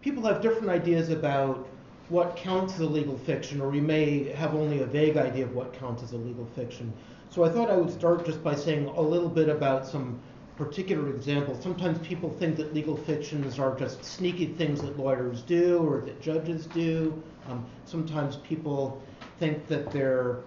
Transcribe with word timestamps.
People 0.00 0.22
have 0.24 0.40
different 0.40 0.68
ideas 0.70 1.10
about 1.10 1.68
what 2.08 2.34
counts 2.36 2.74
as 2.74 2.80
a 2.80 2.86
legal 2.86 3.18
fiction, 3.18 3.60
or 3.60 3.68
we 3.68 3.80
may 3.80 4.24
have 4.30 4.54
only 4.54 4.80
a 4.80 4.86
vague 4.86 5.16
idea 5.16 5.44
of 5.44 5.54
what 5.54 5.72
counts 5.72 6.02
as 6.02 6.12
a 6.12 6.16
legal 6.16 6.46
fiction. 6.56 6.92
So 7.28 7.44
I 7.44 7.50
thought 7.50 7.70
I 7.70 7.76
would 7.76 7.92
start 7.92 8.24
just 8.24 8.42
by 8.42 8.54
saying 8.54 8.86
a 8.86 9.00
little 9.00 9.28
bit 9.28 9.48
about 9.48 9.86
some 9.86 10.18
particular 10.56 11.10
examples. 11.10 11.62
Sometimes 11.62 11.98
people 12.06 12.30
think 12.30 12.56
that 12.56 12.74
legal 12.74 12.96
fictions 12.96 13.58
are 13.58 13.78
just 13.78 14.04
sneaky 14.04 14.46
things 14.46 14.80
that 14.82 14.98
lawyers 14.98 15.42
do 15.42 15.78
or 15.78 16.00
that 16.02 16.20
judges 16.20 16.66
do. 16.66 17.22
Um, 17.48 17.64
sometimes 17.84 18.36
people 18.36 19.00
think 19.38 19.66
that 19.68 19.90
they're 19.90 20.40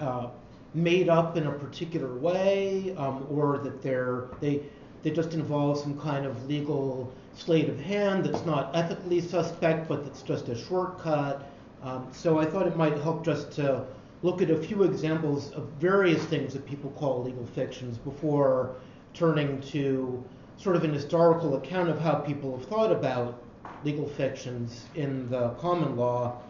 uh, 0.00 0.28
made 0.74 1.08
up 1.08 1.36
in 1.36 1.46
a 1.46 1.52
particular 1.52 2.14
way, 2.14 2.94
um, 2.96 3.26
or 3.30 3.58
that 3.58 3.82
they're 3.82 4.28
they 4.40 4.62
they 5.02 5.10
just 5.10 5.34
involve 5.34 5.78
some 5.78 5.98
kind 5.98 6.26
of 6.26 6.46
legal 6.46 7.12
sleight 7.34 7.68
of 7.68 7.80
hand 7.80 8.24
that's 8.24 8.44
not 8.44 8.74
ethically 8.74 9.20
suspect, 9.20 9.88
but 9.88 10.04
that's 10.04 10.22
just 10.22 10.48
a 10.48 10.56
shortcut. 10.56 11.48
Um, 11.82 12.08
so 12.12 12.38
I 12.38 12.44
thought 12.44 12.66
it 12.66 12.76
might 12.76 12.98
help 12.98 13.24
just 13.24 13.52
to 13.52 13.84
look 14.22 14.42
at 14.42 14.50
a 14.50 14.56
few 14.56 14.82
examples 14.82 15.52
of 15.52 15.68
various 15.80 16.24
things 16.24 16.52
that 16.52 16.66
people 16.66 16.90
call 16.90 17.22
legal 17.22 17.46
fictions 17.46 17.96
before 17.98 18.74
turning 19.14 19.60
to 19.60 20.24
sort 20.56 20.74
of 20.74 20.82
an 20.82 20.92
historical 20.92 21.56
account 21.56 21.88
of 21.88 22.00
how 22.00 22.16
people 22.16 22.58
have 22.58 22.66
thought 22.68 22.90
about 22.90 23.40
legal 23.84 24.08
fictions 24.08 24.86
in 24.96 25.30
the 25.30 25.50
common 25.50 25.96
law 25.96 26.40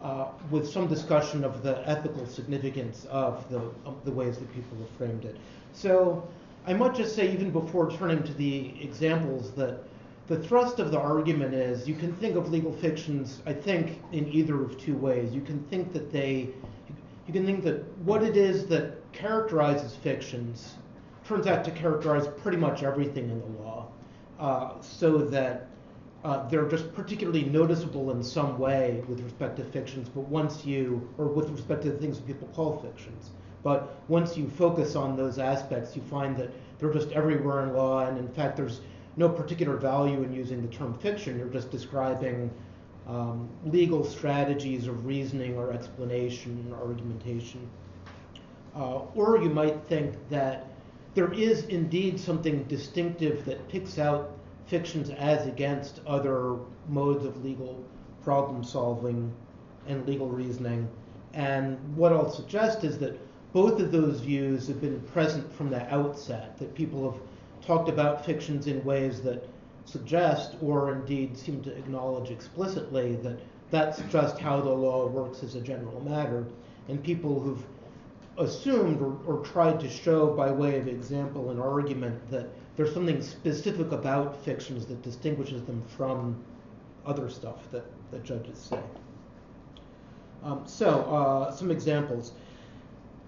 uh, 0.00 0.28
with 0.50 0.66
some 0.66 0.86
discussion 0.86 1.44
of 1.44 1.62
the 1.62 1.86
ethical 1.86 2.24
significance 2.26 3.04
of 3.10 3.48
the, 3.50 3.58
of 3.84 4.02
the 4.04 4.10
ways 4.10 4.38
that 4.38 4.50
people 4.54 4.78
have 4.78 4.90
framed 4.96 5.24
it. 5.24 5.36
So 5.72 6.26
I 6.66 6.74
might 6.74 6.94
just 6.94 7.14
say, 7.14 7.32
even 7.32 7.50
before 7.50 7.90
turning 7.90 8.22
to 8.24 8.34
the 8.34 8.74
examples, 8.80 9.52
that 9.52 9.84
the 10.26 10.38
thrust 10.38 10.78
of 10.78 10.90
the 10.90 11.00
argument 11.00 11.54
is 11.54 11.88
you 11.88 11.94
can 11.94 12.14
think 12.16 12.36
of 12.36 12.50
legal 12.50 12.72
fictions, 12.72 13.40
I 13.46 13.54
think, 13.54 14.00
in 14.12 14.28
either 14.28 14.62
of 14.62 14.78
two 14.78 14.94
ways. 14.94 15.32
You 15.32 15.40
can 15.40 15.62
think 15.64 15.92
that 15.94 16.12
they, 16.12 16.50
you 17.26 17.32
can 17.32 17.46
think 17.46 17.64
that 17.64 17.86
what 18.00 18.22
it 18.22 18.36
is 18.36 18.66
that 18.66 19.10
characterizes 19.12 19.96
fictions 19.96 20.74
turns 21.24 21.46
out 21.46 21.64
to 21.64 21.70
characterize 21.70 22.28
pretty 22.42 22.58
much 22.58 22.82
everything 22.82 23.30
in 23.30 23.40
the 23.40 23.62
law, 23.62 23.86
uh, 24.38 24.80
so 24.80 25.18
that 25.18 25.68
uh, 26.24 26.48
they're 26.48 26.68
just 26.68 26.92
particularly 26.94 27.44
noticeable 27.44 28.10
in 28.10 28.22
some 28.22 28.58
way 28.58 29.02
with 29.08 29.20
respect 29.20 29.56
to 29.56 29.64
fictions, 29.64 30.08
but 30.08 30.22
once 30.22 30.64
you, 30.64 31.08
or 31.16 31.26
with 31.26 31.48
respect 31.50 31.82
to 31.82 31.90
the 31.90 31.98
things 31.98 32.18
people 32.18 32.48
call 32.48 32.78
fictions. 32.80 33.30
But 33.62 34.00
once 34.08 34.36
you 34.36 34.48
focus 34.48 34.94
on 34.94 35.16
those 35.16 35.38
aspects, 35.38 35.96
you 35.96 36.02
find 36.02 36.36
that 36.36 36.50
they're 36.78 36.92
just 36.92 37.10
everywhere 37.12 37.64
in 37.64 37.74
law, 37.74 38.06
and 38.06 38.16
in 38.18 38.28
fact, 38.28 38.56
there's 38.56 38.80
no 39.16 39.28
particular 39.28 39.76
value 39.76 40.22
in 40.22 40.32
using 40.32 40.62
the 40.62 40.68
term 40.68 40.94
fiction. 40.94 41.38
You're 41.38 41.48
just 41.48 41.70
describing 41.70 42.50
um, 43.08 43.48
legal 43.64 44.04
strategies 44.04 44.86
of 44.86 45.06
reasoning 45.06 45.56
or 45.56 45.72
explanation 45.72 46.72
or 46.72 46.86
argumentation. 46.86 47.68
Uh, 48.76 49.00
or 49.14 49.38
you 49.38 49.50
might 49.50 49.82
think 49.88 50.14
that 50.28 50.66
there 51.14 51.32
is 51.32 51.64
indeed 51.64 52.20
something 52.20 52.62
distinctive 52.64 53.44
that 53.44 53.68
picks 53.68 53.98
out 53.98 54.30
fictions 54.66 55.10
as 55.10 55.46
against 55.46 56.00
other 56.06 56.56
modes 56.88 57.24
of 57.24 57.42
legal 57.42 57.82
problem 58.22 58.62
solving 58.62 59.32
and 59.88 60.06
legal 60.06 60.28
reasoning. 60.28 60.86
And 61.32 61.78
what 61.96 62.12
I'll 62.12 62.30
suggest 62.30 62.84
is 62.84 62.98
that 62.98 63.18
both 63.52 63.80
of 63.80 63.92
those 63.92 64.20
views 64.20 64.68
have 64.68 64.80
been 64.80 65.00
present 65.12 65.52
from 65.52 65.70
the 65.70 65.94
outset, 65.94 66.58
that 66.58 66.74
people 66.74 67.10
have 67.10 67.20
talked 67.64 67.88
about 67.88 68.24
fictions 68.24 68.66
in 68.66 68.84
ways 68.84 69.22
that 69.22 69.48
suggest 69.84 70.56
or 70.60 70.92
indeed 70.92 71.36
seem 71.36 71.62
to 71.62 71.76
acknowledge 71.76 72.30
explicitly 72.30 73.16
that 73.16 73.38
that's 73.70 74.00
just 74.10 74.38
how 74.38 74.60
the 74.60 74.70
law 74.70 75.06
works 75.06 75.42
as 75.42 75.54
a 75.54 75.60
general 75.60 76.00
matter. 76.00 76.46
And 76.88 77.02
people 77.02 77.40
who've 77.40 77.64
assumed 78.38 79.00
or, 79.00 79.18
or 79.26 79.44
tried 79.44 79.80
to 79.80 79.88
show 79.88 80.28
by 80.28 80.50
way 80.50 80.78
of 80.78 80.88
example 80.88 81.50
and 81.50 81.60
argument 81.60 82.30
that 82.30 82.48
there's 82.76 82.94
something 82.94 83.20
specific 83.20 83.92
about 83.92 84.42
fictions 84.44 84.86
that 84.86 85.02
distinguishes 85.02 85.62
them 85.64 85.82
from 85.96 86.36
other 87.04 87.28
stuff 87.28 87.70
that, 87.72 87.84
that 88.10 88.22
judges 88.24 88.58
say. 88.58 88.80
Um, 90.44 90.62
so, 90.66 91.00
uh, 91.02 91.50
some 91.50 91.70
examples. 91.70 92.32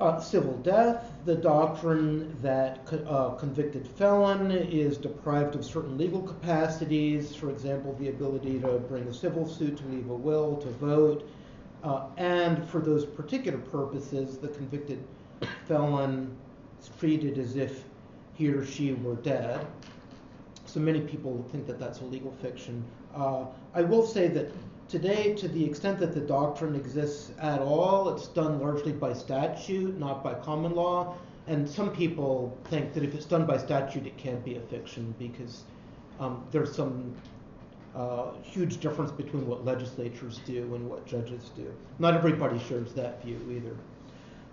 Uh, 0.01 0.19
civil 0.19 0.57
death, 0.63 1.13
the 1.27 1.35
doctrine 1.35 2.35
that 2.41 2.91
a 2.91 3.05
uh, 3.07 3.35
convicted 3.35 3.87
felon 3.87 4.51
is 4.51 4.97
deprived 4.97 5.55
of 5.55 5.63
certain 5.63 5.99
legal 5.99 6.23
capacities, 6.23 7.35
for 7.35 7.51
example, 7.51 7.95
the 8.01 8.09
ability 8.09 8.59
to 8.59 8.79
bring 8.89 9.03
a 9.09 9.13
civil 9.13 9.47
suit, 9.47 9.77
to 9.77 9.85
leave 9.89 10.09
a 10.09 10.15
will, 10.15 10.57
to 10.57 10.69
vote, 10.71 11.29
uh, 11.85 12.07
and 12.17 12.67
for 12.67 12.81
those 12.81 13.05
particular 13.05 13.59
purposes, 13.59 14.39
the 14.39 14.49
convicted 14.49 15.05
felon 15.69 16.35
is 16.81 16.91
treated 16.99 17.37
as 17.37 17.57
if 17.57 17.85
he 18.33 18.49
or 18.49 18.65
she 18.65 18.95
were 18.95 19.17
dead. 19.17 19.67
So 20.65 20.81
many 20.81 21.01
people 21.03 21.45
think 21.53 21.67
that 21.67 21.79
that's 21.79 22.01
a 22.01 22.05
legal 22.05 22.33
fiction. 22.41 22.83
Uh, 23.15 23.45
I 23.75 23.83
will 23.83 24.07
say 24.07 24.29
that 24.29 24.51
Today, 24.91 25.35
to 25.35 25.47
the 25.47 25.65
extent 25.65 26.01
that 26.01 26.15
the 26.15 26.21
doctrine 26.21 26.75
exists 26.75 27.31
at 27.41 27.61
all, 27.61 28.09
it's 28.09 28.27
done 28.27 28.59
largely 28.61 28.91
by 28.91 29.13
statute, 29.13 29.97
not 29.97 30.25
by 30.25 30.35
common 30.35 30.75
law. 30.75 31.15
And 31.47 31.69
some 31.69 31.93
people 31.93 32.59
think 32.65 32.93
that 32.95 33.05
if 33.05 33.15
it's 33.15 33.25
done 33.25 33.47
by 33.47 33.57
statute, 33.57 34.05
it 34.05 34.17
can't 34.17 34.45
be 34.45 34.57
a 34.57 34.61
fiction 34.63 35.15
because 35.17 35.63
um, 36.19 36.45
there's 36.51 36.75
some 36.75 37.15
uh, 37.95 38.33
huge 38.43 38.81
difference 38.81 39.13
between 39.13 39.47
what 39.47 39.65
legislatures 39.65 40.41
do 40.45 40.75
and 40.75 40.91
what 40.91 41.07
judges 41.07 41.51
do. 41.55 41.73
Not 42.01 42.15
everybody 42.15 42.59
shares 42.59 42.93
that 42.95 43.23
view 43.23 43.39
either. 43.49 43.77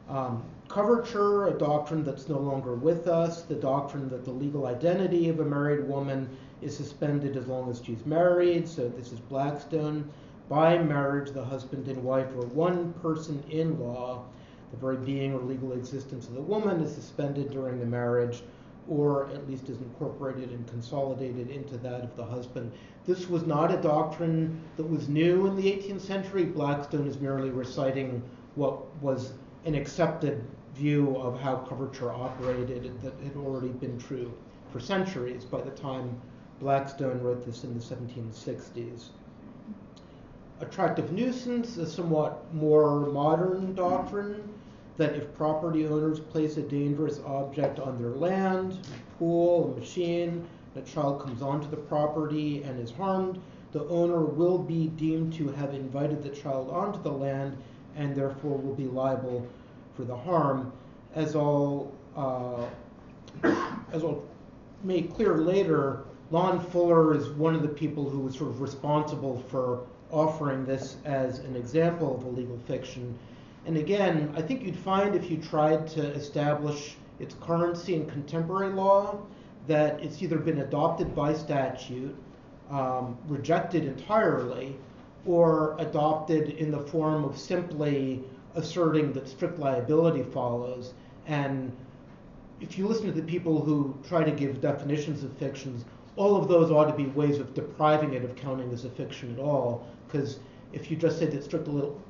Um, 0.08 0.44
coverture, 0.68 1.48
a 1.48 1.58
doctrine 1.58 2.04
that's 2.04 2.30
no 2.30 2.38
longer 2.38 2.75
with 2.75 3.08
us, 3.08 3.42
the 3.42 3.56
doctrine 3.56 4.08
that 4.09 4.24
the 4.24 4.31
legal 4.31 4.68
identity 4.68 5.30
of 5.30 5.40
a 5.40 5.46
married 5.46 5.88
woman 5.88 6.30
is 6.62 6.78
suspended 6.78 7.36
as 7.36 7.48
long 7.48 7.72
as 7.72 7.81
she's 7.84 8.06
married. 8.06 8.68
So 8.68 8.88
this 8.88 9.12
is 9.12 9.19
Blackstone. 9.19 10.08
By 10.50 10.78
marriage, 10.78 11.31
the 11.31 11.44
husband 11.44 11.90
and 11.90 12.02
wife 12.06 12.34
are 12.38 12.46
one 12.46 12.94
person 13.02 13.44
in 13.50 13.81
law. 13.81 14.24
The 14.72 14.78
very 14.78 14.96
being 14.96 15.34
or 15.34 15.41
legal 15.41 15.74
existence 15.74 16.30
of 16.30 16.35
the 16.35 16.41
woman 16.41 16.80
is 16.80 16.96
suspended 16.96 17.52
during 17.52 17.80
the 17.80 17.85
marriage, 17.85 18.44
or 18.88 19.28
at 19.31 19.46
least 19.46 19.68
is 19.68 19.78
incorporated 19.80 20.52
and 20.52 20.66
consolidated 20.66 21.50
into 21.50 21.78
that 21.80 22.02
of 22.02 22.16
the 22.16 22.24
husband. 22.24 22.72
This 23.06 23.30
was 23.30 23.46
not 23.46 23.74
a 23.74 23.81
doctrine 23.81 24.62
that 24.78 24.90
was 24.90 25.09
new 25.09 25.47
in 25.47 25.57
the 25.57 25.63
18th 25.63 26.00
century. 26.00 26.46
Blackstone 26.46 27.07
is 27.07 27.19
merely 27.19 27.50
reciting 27.50 28.24
what 28.56 28.96
was 29.02 29.34
an 29.66 29.75
accepted 29.75 30.46
view 30.75 31.18
of 31.18 31.38
how 31.41 31.57
coverture 31.57 32.13
operated 32.13 33.02
that 33.02 33.13
had 33.22 33.36
already 33.36 33.68
been 33.68 33.97
true 33.97 34.31
for 34.72 34.80
centuries 34.80 35.44
by 35.44 35.59
the 35.59 35.72
time 35.72 36.16
Blackstone 36.62 37.22
wrote 37.22 37.46
this 37.46 37.66
in 37.66 37.74
the 37.74 37.84
1760s 37.84 39.09
attractive 40.62 41.12
nuisance, 41.12 41.78
a 41.78 41.88
somewhat 41.88 42.44
more 42.53 43.01
modern 43.07 43.75
doctrine 43.75 44.41
that 44.97 45.16
if 45.16 45.34
property 45.35 45.85
owners 45.85 46.19
place 46.19 46.57
a 46.57 46.62
dangerous 46.62 47.19
object 47.25 47.79
on 47.79 48.01
their 48.01 48.12
land, 48.12 48.73
a 48.73 49.18
pool, 49.18 49.73
a 49.75 49.79
machine, 49.79 50.45
a 50.75 50.81
child 50.81 51.22
comes 51.22 51.41
onto 51.41 51.69
the 51.69 51.78
property 51.78 52.63
and 52.63 52.79
is 52.79 52.91
harmed, 52.91 53.40
the 53.72 53.84
owner 53.85 54.22
will 54.22 54.57
be 54.57 54.88
deemed 54.90 55.34
to 55.34 55.50
have 55.50 55.73
invited 55.73 56.23
the 56.23 56.29
child 56.29 56.69
onto 56.69 57.01
the 57.03 57.12
land 57.12 57.56
and 57.95 58.16
therefore 58.16 58.57
will 58.57 58.75
be 58.75 58.85
liable 58.85 59.45
for 59.95 60.03
the 60.03 60.16
harm. 60.16 60.72
As 61.13 61.35
I'll, 61.35 61.91
uh, 62.16 62.66
as 63.92 64.04
I'll 64.04 64.24
make 64.83 65.13
clear 65.13 65.38
later, 65.38 66.04
Lon 66.31 66.59
Fuller 66.59 67.15
is 67.15 67.30
one 67.30 67.56
of 67.56 67.62
the 67.62 67.68
people 67.68 68.09
who 68.09 68.19
was 68.19 68.36
sort 68.36 68.50
of 68.50 68.62
responsible 68.62 69.44
for 69.50 69.86
offering 70.12 70.65
this 70.65 70.98
as 71.06 71.39
an 71.39 71.56
example 71.56 72.15
of 72.15 72.24
a 72.24 72.30
legal 72.30 72.57
fiction. 72.68 73.18
And 73.65 73.77
again, 73.77 74.33
I 74.36 74.42
think 74.42 74.63
you'd 74.63 74.77
find 74.77 75.15
if 75.15 75.30
you 75.30 75.38
tried 75.38 75.88
to 75.89 76.01
establish 76.13 76.95
its 77.19 77.36
currency 77.42 77.95
in 77.95 78.06
contemporary 78.09 78.74
law 78.74 79.19
that 79.68 80.00
it's 80.01 80.21
either 80.21 80.38
been 80.38 80.59
adopted 80.59 81.13
by 81.13 81.33
statute, 81.33 82.15
um, 82.69 83.18
rejected 83.27 83.83
entirely, 83.83 84.77
or 85.25 85.75
adopted 85.80 86.51
in 86.51 86.71
the 86.71 86.80
form 86.80 87.25
of 87.25 87.38
simply 87.38 88.24
asserting 88.56 89.12
that 89.13 89.27
strict 89.27 89.59
liability 89.59 90.24
follows. 90.24 90.94
And 91.25 91.75
if 92.62 92.77
you 92.77 92.88
listen 92.88 93.06
to 93.07 93.12
the 93.12 93.21
people 93.21 93.62
who 93.62 93.95
try 94.07 94.24
to 94.24 94.31
give 94.31 94.62
definitions 94.62 95.24
of 95.24 95.31
fictions, 95.38 95.83
all 96.18 96.36
of 96.36 96.48
those 96.48 96.72
ought 96.72 96.86
to 96.86 96.94
be 96.94 97.06
ways 97.06 97.40
of 97.40 97.54
depriving 97.54 98.14
it 98.14 98.24
of 98.24 98.36
counting 98.36 98.72
as 98.74 98.84
a 98.86 98.90
fiction 98.90 99.34
at 99.34 99.40
all, 99.40 99.88
because 100.08 100.40
if 100.74 100.92
you 100.92 100.98
just 100.98 101.19
say 101.19 101.28
that 101.28 101.44
strict, 101.44 101.69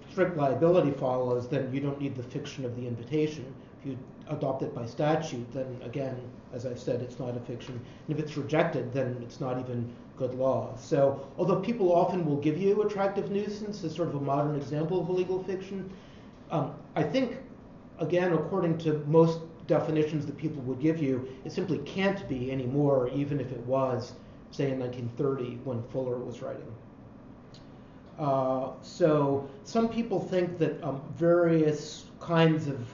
strict 0.09 0.35
liability 0.37 0.91
follows, 0.91 1.47
then 1.47 1.71
you 1.73 1.79
don't 1.79 1.99
need 2.01 2.15
the 2.15 2.23
fiction 2.23 2.65
of 2.65 2.75
the 2.75 2.87
invitation. 2.87 3.53
If 3.79 3.87
you 3.87 3.97
adopt 4.29 4.63
it 4.63 4.73
by 4.73 4.85
statute, 4.85 5.51
then 5.53 5.79
again, 5.83 6.17
as 6.53 6.65
I've 6.65 6.79
said, 6.79 7.01
it's 7.01 7.19
not 7.19 7.37
a 7.37 7.39
fiction. 7.41 7.79
And 8.07 8.17
if 8.17 8.23
it's 8.23 8.35
rejected, 8.35 8.93
then 8.93 9.17
it's 9.21 9.39
not 9.39 9.59
even 9.59 9.93
good 10.17 10.33
law. 10.33 10.75
So 10.75 11.27
although 11.37 11.59
people 11.59 11.93
often 11.93 12.25
will 12.25 12.37
give 12.37 12.57
you 12.57 12.81
attractive 12.81 13.29
nuisance 13.29 13.83
as 13.83 13.93
sort 13.93 14.09
of 14.09 14.15
a 14.15 14.21
modern 14.21 14.55
example 14.55 14.99
of 15.01 15.09
a 15.09 15.11
legal 15.11 15.43
fiction, 15.43 15.89
um, 16.49 16.73
I 16.95 17.03
think, 17.03 17.37
again, 17.99 18.33
according 18.33 18.77
to 18.79 19.03
most 19.05 19.39
definitions 19.67 20.25
that 20.25 20.37
people 20.37 20.61
would 20.63 20.79
give 20.79 21.01
you, 21.01 21.27
it 21.45 21.51
simply 21.51 21.77
can't 21.79 22.27
be 22.27 22.51
anymore, 22.51 23.09
even 23.13 23.39
if 23.39 23.51
it 23.51 23.59
was, 23.59 24.13
say, 24.51 24.71
in 24.71 24.79
1930 24.79 25.59
when 25.63 25.83
Fuller 25.89 26.17
was 26.17 26.41
writing. 26.41 26.73
Uh, 28.17 28.71
so 28.81 29.47
some 29.63 29.87
people 29.87 30.19
think 30.19 30.57
that 30.57 30.81
um, 30.83 31.01
various 31.15 32.05
kinds 32.19 32.67
of 32.67 32.91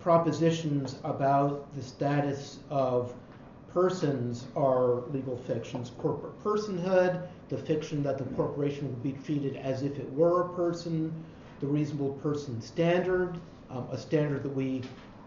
propositions 0.00 0.96
about 1.04 1.72
the 1.74 1.82
status 1.82 2.60
of 2.70 3.12
persons 3.72 4.46
are 4.56 5.02
legal 5.12 5.36
fictions. 5.36 5.92
Corporate 5.98 6.42
personhood, 6.42 7.26
the 7.48 7.58
fiction 7.58 8.02
that 8.02 8.18
the 8.18 8.24
corporation 8.36 8.88
will 8.88 9.02
be 9.02 9.12
treated 9.24 9.56
as 9.56 9.82
if 9.82 9.98
it 9.98 10.10
were 10.12 10.42
a 10.42 10.48
person, 10.54 11.12
the 11.60 11.66
reasonable 11.66 12.12
person 12.14 12.60
standard, 12.60 13.38
um, 13.70 13.86
a 13.90 13.98
standard 13.98 14.42
that 14.42 14.54
we 14.54 14.82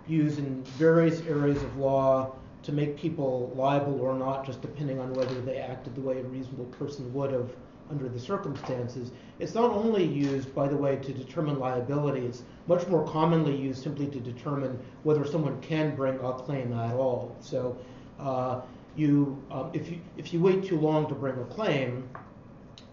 use 0.08 0.38
in 0.38 0.64
various 0.78 1.22
areas 1.22 1.62
of 1.62 1.78
law 1.78 2.32
to 2.64 2.72
make 2.72 2.98
people 2.98 3.54
liable 3.56 4.00
or 4.02 4.16
not, 4.16 4.46
just 4.46 4.62
depending 4.62 5.00
on 5.00 5.14
whether 5.14 5.40
they 5.42 5.58
acted 5.58 5.94
the 5.96 6.02
way 6.02 6.20
a 6.20 6.24
reasonable 6.24 6.66
person 6.66 7.14
would 7.14 7.32
have 7.32 7.52
under 7.92 8.10
the 8.10 8.20
circumstances. 8.20 9.12
It's 9.38 9.54
not 9.54 9.72
only 9.72 10.04
used, 10.04 10.54
by 10.56 10.68
the 10.68 10.76
way, 10.76 10.96
to 10.96 11.14
determine 11.14 11.60
liability, 11.60 12.26
it's 12.26 12.44
much 12.68 12.88
more 12.88 13.08
commonly 13.08 13.56
used 13.56 13.84
simply 13.84 14.08
to 14.08 14.20
determine 14.20 14.80
whether 15.04 15.26
someone 15.26 15.62
can 15.62 15.96
bring 15.96 16.16
a 16.16 16.34
claim 16.34 16.74
at 16.74 16.96
all. 16.96 17.36
So 17.40 17.78
uh, 18.20 18.62
you, 18.96 19.42
uh, 19.52 19.70
if 19.74 19.90
you, 19.92 20.00
if 20.18 20.34
you 20.34 20.40
wait 20.40 20.64
too 20.64 20.80
long 20.80 21.08
to 21.10 21.14
bring 21.14 21.38
a 21.38 21.46
claim, 21.46 22.10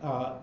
uh, 0.03 0.35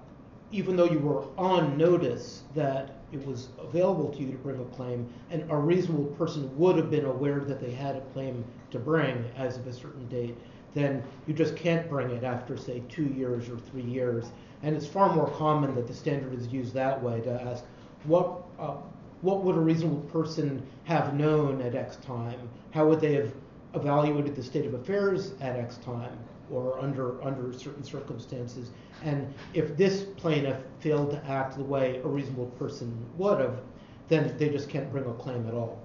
even 0.52 0.76
though 0.76 0.86
you 0.86 1.00
were 1.00 1.26
on 1.38 1.78
notice 1.78 2.44
that 2.56 2.99
it 3.12 3.26
was 3.26 3.50
available 3.58 4.10
to 4.10 4.20
you 4.20 4.32
to 4.32 4.38
bring 4.38 4.60
a 4.60 4.66
claim, 4.76 5.08
and 5.32 5.44
a 5.50 5.56
reasonable 5.58 6.06
person 6.16 6.56
would 6.58 6.78
have 6.78 6.90
been 6.90 7.06
aware 7.06 7.40
that 7.40 7.60
they 7.60 7.72
had 7.72 7.96
a 7.96 8.02
claim 8.14 8.44
to 8.72 8.80
bring 8.80 9.26
as 9.36 9.58
of 9.58 9.68
a 9.68 9.74
certain 9.74 10.08
date, 10.08 10.36
then 10.74 11.04
you 11.26 11.34
just 11.34 11.56
can't 11.56 11.90
bring 11.90 12.12
it 12.12 12.24
after, 12.24 12.56
say, 12.56 12.84
two 12.90 13.06
years 13.06 13.50
or 13.50 13.58
three 13.58 13.84
years. 13.84 14.32
And 14.62 14.76
it's 14.76 14.86
far 14.86 15.14
more 15.16 15.30
common 15.32 15.74
that 15.76 15.88
the 15.88 15.94
standard 15.94 16.34
is 16.34 16.48
used 16.48 16.74
that 16.74 17.02
way 17.02 17.22
to 17.22 17.42
ask 17.42 17.64
what 18.04 18.44
uh, 18.60 18.76
what 19.22 19.44
would 19.44 19.56
a 19.56 19.60
reasonable 19.60 20.02
person 20.12 20.66
have 20.86 21.14
known 21.14 21.62
at 21.62 21.76
X 21.76 21.98
time? 21.98 22.48
How 22.72 22.88
would 22.88 23.02
they 23.02 23.14
have 23.16 23.34
evaluated 23.74 24.36
the 24.36 24.44
state 24.44 24.66
of 24.66 24.74
affairs 24.74 25.34
at 25.42 25.58
X 25.58 25.78
time 25.78 26.18
or 26.52 26.80
under 26.80 27.22
under 27.24 27.54
certain 27.54 27.84
circumstances? 27.84 28.70
And 29.04 29.34
if 29.54 29.78
this 29.78 30.04
plaintiff 30.18 30.58
failed 30.80 31.12
to 31.12 31.26
act 31.26 31.58
the 31.58 31.64
way 31.64 32.02
a 32.04 32.08
reasonable 32.08 32.48
person 32.58 32.94
would 33.18 33.40
have, 33.40 33.60
then 34.08 34.36
they 34.38 34.50
just 34.50 34.70
can't 34.70 34.92
bring 34.92 35.06
a 35.06 35.14
claim 35.14 35.48
at 35.48 35.54
all. 35.54 35.80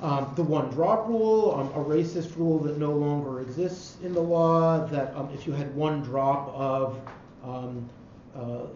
Um, 0.00 0.32
the 0.34 0.42
one 0.42 0.70
drop 0.70 1.06
rule, 1.08 1.54
um, 1.58 1.68
a 1.78 1.84
racist 1.84 2.36
rule 2.36 2.58
that 2.60 2.78
no 2.78 2.90
longer 2.90 3.42
exists 3.42 3.96
in 4.02 4.14
the 4.14 4.20
law, 4.20 4.86
that 4.86 5.14
um, 5.14 5.28
if 5.34 5.46
you 5.46 5.52
had 5.52 5.74
one 5.74 6.00
drop 6.00 6.48
of 6.54 6.98
um, 7.44 7.86
uh, 8.34 8.66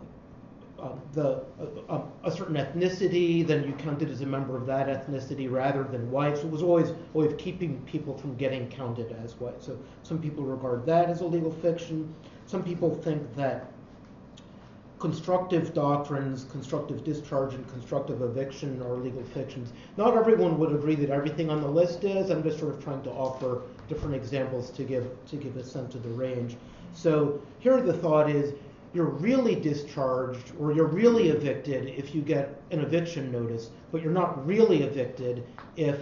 the, 1.13 1.43
a 2.25 2.31
certain 2.31 2.57
ethnicity, 2.57 3.47
then 3.47 3.65
you 3.65 3.73
counted 3.75 4.11
as 4.11 4.21
a 4.21 4.27
member 4.27 4.57
of 4.57 4.67
that 4.67 4.87
ethnicity 4.89 5.51
rather 5.51 5.85
than 5.85 6.11
white. 6.11 6.37
So 6.37 6.45
it 6.45 6.51
was 6.51 6.63
always 6.63 6.91
a 6.91 7.19
way 7.19 7.27
of 7.27 7.37
keeping 7.39 7.81
people 7.83 8.17
from 8.17 8.35
getting 8.37 8.69
counted 8.69 9.15
as 9.25 9.35
white. 9.41 9.63
So 9.63 9.79
some 10.03 10.21
people 10.21 10.45
regard 10.45 10.85
that 10.87 11.09
as 11.09 11.21
a 11.21 11.27
legal 11.27 11.53
fiction. 11.53 12.15
Some 12.47 12.63
people 12.63 12.95
think 12.95 13.35
that 13.37 13.73
constructive 14.99 15.75
doctrines, 15.75 16.47
constructive 16.51 17.05
discharge, 17.05 17.55
and 17.55 17.69
constructive 17.69 18.23
eviction 18.23 18.81
are 18.83 18.97
legal 18.97 19.23
fictions. 19.23 19.73
Not 19.97 20.17
everyone 20.17 20.59
would 20.59 20.73
agree 20.73 20.95
that 20.97 21.11
everything 21.11 21.51
on 21.51 21.61
the 21.61 21.69
list 21.69 22.05
is. 22.05 22.31
I'm 22.31 22.43
just 22.43 22.59
sort 22.59 22.75
of 22.75 22.83
trying 22.83 23.03
to 23.03 23.11
offer 23.11 23.63
different 23.89 24.15
examples 24.15 24.71
to 24.71 24.83
give 24.83 25.07
to 25.27 25.37
give 25.37 25.57
a 25.57 25.65
sense 25.65 25.95
of 25.95 26.03
the 26.03 26.09
range. 26.09 26.57
So 26.95 27.43
here 27.59 27.81
the 27.81 27.93
thought 27.93 28.31
is 28.31 28.55
you're 28.95 29.05
really 29.05 29.57
discharged 29.57 30.53
or 30.59 30.73
you're 30.73 30.87
really 30.87 31.29
evicted 31.29 31.89
if 31.89 32.15
you 32.15 32.23
get 32.23 32.63
an 32.71 32.81
eviction 32.81 33.31
notice, 33.33 33.71
but 33.91 34.01
you're 34.01 34.13
not 34.13 34.47
really 34.47 34.85
evicted 34.85 35.45
if 35.77 35.99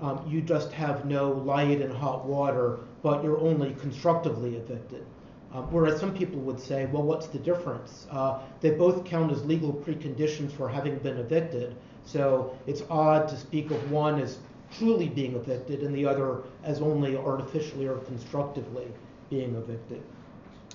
um, 0.00 0.24
you 0.28 0.40
just 0.40 0.72
have 0.72 1.04
no 1.04 1.30
light 1.30 1.80
and 1.80 1.92
hot 1.94 2.24
water, 2.24 2.80
but 3.02 3.22
you're 3.22 3.38
only 3.38 3.72
constructively 3.74 4.56
evicted. 4.56 5.06
Um, 5.54 5.70
whereas 5.70 6.00
some 6.00 6.12
people 6.14 6.40
would 6.40 6.58
say, 6.58 6.86
well, 6.86 7.04
what's 7.04 7.28
the 7.28 7.38
difference? 7.38 8.06
Uh, 8.10 8.40
they 8.60 8.70
both 8.70 9.04
count 9.04 9.30
as 9.30 9.44
legal 9.44 9.72
preconditions 9.72 10.50
for 10.50 10.68
having 10.68 10.98
been 10.98 11.18
evicted. 11.18 11.76
So 12.04 12.56
it's 12.66 12.82
odd 12.90 13.28
to 13.28 13.36
speak 13.36 13.70
of 13.70 13.90
one 13.90 14.20
as 14.20 14.38
truly 14.76 15.08
being 15.08 15.36
evicted 15.36 15.82
and 15.82 15.94
the 15.94 16.06
other 16.06 16.42
as 16.64 16.80
only 16.80 17.16
artificially 17.16 17.86
or 17.86 17.98
constructively 17.98 18.88
being 19.30 19.54
evicted. 19.54 20.02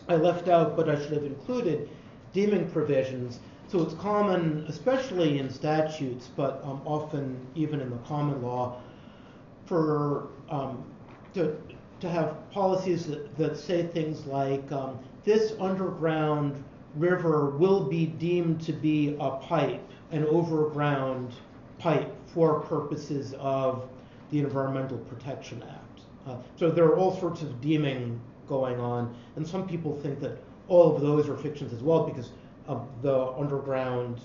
I 0.08 0.16
left 0.16 0.48
out, 0.48 0.76
but 0.76 0.90
I 0.90 1.00
should 1.02 1.14
have 1.14 1.24
included, 1.24 1.90
deeming 2.34 2.70
provisions. 2.70 3.40
So 3.68 3.82
it's 3.82 3.94
common, 3.96 4.66
especially 4.68 5.40
in 5.40 5.50
statutes, 5.50 6.30
but 6.36 6.62
um, 6.64 6.82
often 6.86 7.38
even 7.56 7.82
in 7.82 7.90
the 7.90 7.98
common 7.98 8.42
law, 8.42 8.82
for 9.66 10.30
um, 10.50 10.84
to, 11.34 11.58
to 12.00 12.10
have 12.10 12.50
policies 12.52 13.06
that, 13.08 13.38
that 13.38 13.58
say 13.58 13.88
things 13.88 14.26
like 14.26 14.72
um, 14.72 15.00
this 15.26 15.54
underground 15.60 16.64
river 16.96 17.50
will 17.50 17.84
be 17.84 18.06
deemed 18.06 18.62
to 18.62 18.72
be 18.72 19.18
a 19.20 19.32
pipe, 19.32 19.82
an 20.12 20.26
overground 20.26 21.34
pipe 21.78 22.16
for 22.34 22.62
purposes 22.62 23.36
of 23.38 23.90
the 24.32 24.40
Environmental 24.40 24.98
Protection 24.98 25.64
Act. 25.64 26.02
Uh, 26.26 26.38
so 26.58 26.70
there 26.72 26.86
are 26.86 26.98
all 26.98 27.18
sorts 27.20 27.42
of 27.42 27.62
deeming 27.62 28.20
going 28.48 28.80
on. 28.80 29.16
And 29.36 29.48
some 29.48 29.68
people 29.68 30.00
think 30.00 30.20
that 30.22 30.38
all 30.68 30.96
of 30.96 31.02
those 31.02 31.30
are 31.30 31.38
fictions 31.38 31.74
as 31.74 31.82
well 31.82 32.04
because 32.04 32.32
the 33.02 33.32
underground 33.38 34.20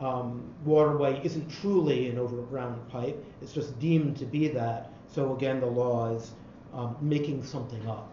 um, 0.00 0.42
waterway 0.64 1.20
isn't 1.22 1.48
truly 1.48 2.08
an 2.08 2.18
overground 2.18 2.88
pipe. 2.88 3.24
It's 3.40 3.52
just 3.52 3.78
deemed 3.78 4.16
to 4.18 4.24
be 4.24 4.48
that. 4.48 4.92
So 5.06 5.34
again, 5.34 5.60
the 5.60 5.66
law 5.66 6.14
is 6.14 6.32
um, 6.72 6.96
making 7.00 7.44
something 7.44 7.86
up. 7.86 8.10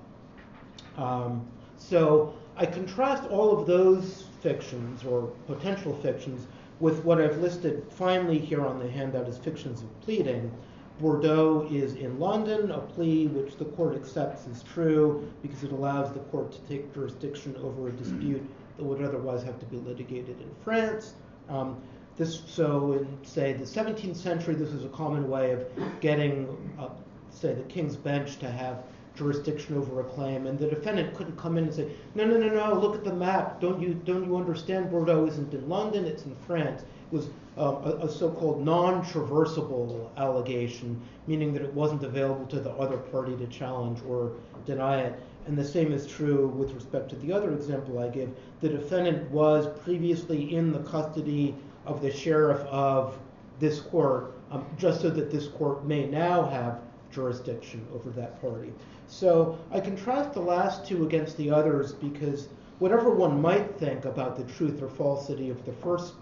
Um, 0.97 1.47
so 1.77 2.33
I 2.57 2.65
contrast 2.65 3.23
all 3.29 3.57
of 3.57 3.65
those 3.65 4.25
fictions 4.41 5.03
or 5.03 5.27
potential 5.47 5.95
fictions 6.01 6.47
with 6.79 7.03
what 7.03 7.19
I've 7.19 7.37
listed 7.37 7.85
finally 7.89 8.37
here 8.37 8.65
on 8.65 8.79
the 8.79 8.89
handout 8.89 9.27
as 9.27 9.37
fictions 9.37 9.81
of 9.81 10.01
pleading, 10.01 10.51
Bordeaux 10.99 11.65
is 11.71 11.95
in 11.95 12.19
London, 12.19 12.71
a 12.71 12.79
plea 12.79 13.27
which 13.27 13.55
the 13.57 13.65
court 13.65 13.95
accepts 13.95 14.47
as 14.47 14.63
true 14.63 15.31
because 15.41 15.63
it 15.63 15.71
allows 15.71 16.13
the 16.13 16.19
court 16.19 16.51
to 16.51 16.59
take 16.67 16.93
jurisdiction 16.93 17.55
over 17.63 17.87
a 17.87 17.91
dispute 17.91 18.43
that 18.77 18.83
would 18.83 19.01
otherwise 19.01 19.41
have 19.43 19.59
to 19.59 19.65
be 19.65 19.77
litigated 19.77 20.41
in 20.41 20.49
France. 20.63 21.13
Um, 21.47 21.81
this, 22.17 22.41
so 22.47 22.93
in, 22.93 23.07
say, 23.23 23.53
the 23.53 23.63
17th 23.63 24.17
century, 24.17 24.55
this 24.55 24.71
was 24.71 24.83
a 24.83 24.89
common 24.89 25.29
way 25.29 25.51
of 25.51 25.65
getting, 26.01 26.47
uh, 26.77 26.89
say, 27.29 27.53
the 27.53 27.63
king's 27.63 27.95
bench 27.95 28.37
to 28.39 28.51
have 28.51 28.83
jurisdiction 29.15 29.77
over 29.77 30.01
a 30.01 30.03
claim, 30.03 30.47
and 30.47 30.59
the 30.59 30.67
defendant 30.67 31.15
couldn't 31.15 31.37
come 31.37 31.57
in 31.57 31.65
and 31.65 31.73
say, 31.73 31.89
no, 32.15 32.25
no, 32.25 32.37
no, 32.37 32.49
no, 32.49 32.79
look 32.79 32.95
at 32.95 33.05
the 33.05 33.13
map. 33.13 33.61
Don't 33.61 33.81
you, 33.81 33.93
don't 34.05 34.25
you 34.25 34.35
understand 34.35 34.91
Bordeaux 34.91 35.25
isn't 35.27 35.53
in 35.53 35.67
London, 35.69 36.05
it's 36.05 36.25
in 36.25 36.35
France. 36.47 36.83
Was 37.11 37.25
um, 37.57 37.75
a, 37.83 38.05
a 38.05 38.09
so-called 38.09 38.63
non-traversable 38.63 40.15
allegation, 40.15 41.01
meaning 41.27 41.53
that 41.53 41.61
it 41.61 41.73
wasn't 41.73 42.03
available 42.03 42.45
to 42.47 42.59
the 42.59 42.71
other 42.71 42.97
party 42.97 43.35
to 43.35 43.47
challenge 43.47 43.99
or 44.07 44.33
deny 44.65 45.01
it. 45.01 45.19
And 45.45 45.57
the 45.57 45.65
same 45.65 45.91
is 45.91 46.05
true 46.05 46.47
with 46.47 46.71
respect 46.73 47.09
to 47.09 47.15
the 47.15 47.33
other 47.33 47.53
example 47.53 47.99
I 47.99 48.09
gave. 48.09 48.29
The 48.61 48.69
defendant 48.69 49.29
was 49.31 49.67
previously 49.83 50.55
in 50.55 50.71
the 50.71 50.79
custody 50.79 51.55
of 51.85 52.01
the 52.01 52.11
sheriff 52.11 52.59
of 52.67 53.17
this 53.59 53.81
court, 53.81 54.35
um, 54.51 54.65
just 54.77 55.01
so 55.01 55.09
that 55.09 55.31
this 55.31 55.47
court 55.47 55.85
may 55.85 56.05
now 56.05 56.47
have 56.49 56.79
jurisdiction 57.11 57.85
over 57.93 58.09
that 58.11 58.39
party. 58.41 58.71
So 59.07 59.57
I 59.71 59.79
contrast 59.79 60.33
the 60.33 60.41
last 60.41 60.85
two 60.85 61.05
against 61.05 61.35
the 61.37 61.49
others 61.49 61.93
because 61.93 62.47
whatever 62.77 63.09
one 63.09 63.41
might 63.41 63.77
think 63.79 64.05
about 64.05 64.37
the 64.37 64.43
truth 64.53 64.81
or 64.81 64.87
falsity 64.87 65.49
of 65.49 65.65
the 65.65 65.73
first 65.73 66.13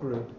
group, 0.00 0.30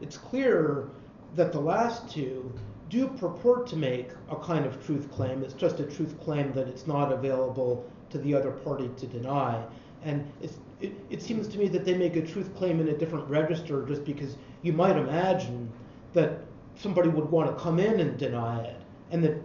it's 0.00 0.16
clear 0.16 0.88
that 1.34 1.52
the 1.52 1.60
last 1.60 2.10
two 2.10 2.52
do 2.88 3.08
purport 3.08 3.66
to 3.68 3.76
make 3.76 4.10
a 4.30 4.36
kind 4.36 4.66
of 4.66 4.84
truth 4.84 5.10
claim. 5.10 5.42
It's 5.42 5.54
just 5.54 5.80
a 5.80 5.84
truth 5.84 6.20
claim 6.20 6.52
that 6.52 6.68
it's 6.68 6.86
not 6.86 7.10
available 7.10 7.90
to 8.10 8.18
the 8.18 8.34
other 8.34 8.50
party 8.50 8.90
to 8.96 9.06
deny. 9.06 9.64
And 10.02 10.30
it, 10.42 10.92
it 11.08 11.22
seems 11.22 11.48
to 11.48 11.58
me 11.58 11.68
that 11.68 11.84
they 11.84 11.94
make 11.94 12.16
a 12.16 12.26
truth 12.26 12.54
claim 12.54 12.80
in 12.80 12.88
a 12.88 12.96
different 12.96 13.28
register 13.30 13.86
just 13.86 14.04
because 14.04 14.36
you 14.62 14.72
might 14.72 14.96
imagine 14.96 15.70
that 16.12 16.40
somebody 16.76 17.08
would 17.08 17.30
want 17.30 17.48
to 17.48 17.62
come 17.62 17.78
in 17.78 18.00
and 18.00 18.18
deny 18.18 18.62
it, 18.64 18.80
and 19.10 19.22
that 19.24 19.36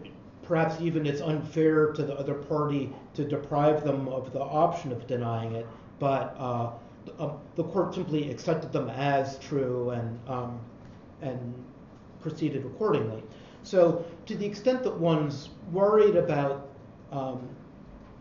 perhaps 0.44 0.82
even 0.82 1.06
it's 1.06 1.22
unfair 1.22 1.92
to 1.94 2.04
the 2.04 2.16
other 2.16 2.34
party 2.34 2.94
to 3.14 3.24
deprive 3.24 3.84
them 3.84 4.08
of 4.08 4.34
the 4.34 4.40
option 4.40 4.92
of 4.92 5.06
denying 5.08 5.54
it, 5.54 5.68
but 6.00 6.36
uh, 6.40 6.72
uh, 7.20 7.32
the 7.56 7.64
court 7.64 7.96
simply 7.96 8.30
accepted 8.30 8.72
them 8.72 8.90
as 8.90 9.38
true 9.40 9.92
and 9.92 10.20
um, 10.28 10.60
and 11.22 11.54
proceeded 12.22 12.66
accordingly. 12.66 13.24
So, 13.64 14.06
to 14.26 14.36
the 14.36 14.46
extent 14.46 14.84
that 14.84 14.98
one's 14.98 15.50
worried 15.72 16.16
about 16.16 16.70
um, 17.12 17.48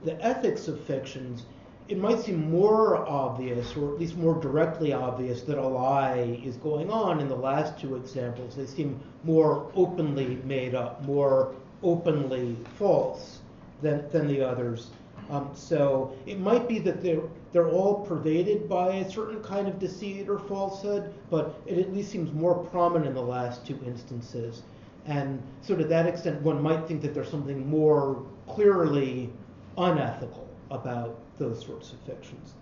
the 0.05 0.21
ethics 0.25 0.69
of 0.69 0.81
fictions, 0.81 1.45
it 1.89 1.99
might 1.99 2.21
seem 2.21 2.51
more 2.51 2.97
obvious, 3.09 3.77
or 3.77 3.93
at 3.95 4.01
least 4.01 4.17
more 4.17 4.35
directly 4.41 4.93
obvious, 4.93 5.43
that 5.43 5.59
a 5.59 5.67
lie 5.67 6.41
is 6.45 6.57
going 6.57 6.91
on 6.91 7.21
in 7.21 7.29
the 7.29 7.37
last 7.37 7.79
two 7.79 7.95
examples. 7.95 8.57
They 8.57 8.67
seem 8.67 9.01
more 9.23 9.71
openly 9.75 10.41
made 10.45 10.75
up, 10.75 11.05
more 11.05 11.55
openly 11.83 12.57
false 12.77 13.41
than, 13.83 14.09
than 14.11 14.27
the 14.27 14.43
others. 14.43 14.91
Um, 15.31 15.51
so 15.55 16.17
it 16.27 16.41
might 16.41 16.69
be 16.69 16.79
that 16.81 17.03
they're, 17.03 17.23
they're 17.53 17.69
all 17.69 18.05
pervaded 18.07 18.69
by 18.69 18.95
a 18.97 19.11
certain 19.11 19.43
kind 19.43 19.69
of 19.69 19.79
deceit 19.79 20.29
or 20.29 20.39
falsehood, 20.39 21.15
but 21.31 21.61
it 21.67 21.79
at 21.79 21.95
least 21.95 22.11
seems 22.11 22.33
more 22.33 22.55
prominent 22.55 23.07
in 23.07 23.15
the 23.15 23.23
last 23.23 23.67
two 23.67 23.79
instances. 23.87 24.63
And 25.07 25.41
so 25.63 25.77
to 25.77 25.85
that 25.85 26.07
extent, 26.07 26.43
one 26.43 26.61
might 26.61 26.87
think 26.87 27.01
that 27.03 27.15
there's 27.15 27.31
something 27.31 27.69
more 27.69 28.25
clearly 28.49 29.31
unethical 29.79 30.49
about 30.71 31.19
those 31.39 31.65
sorts 31.65 31.93
of 31.93 32.01
fictions. 32.01 32.55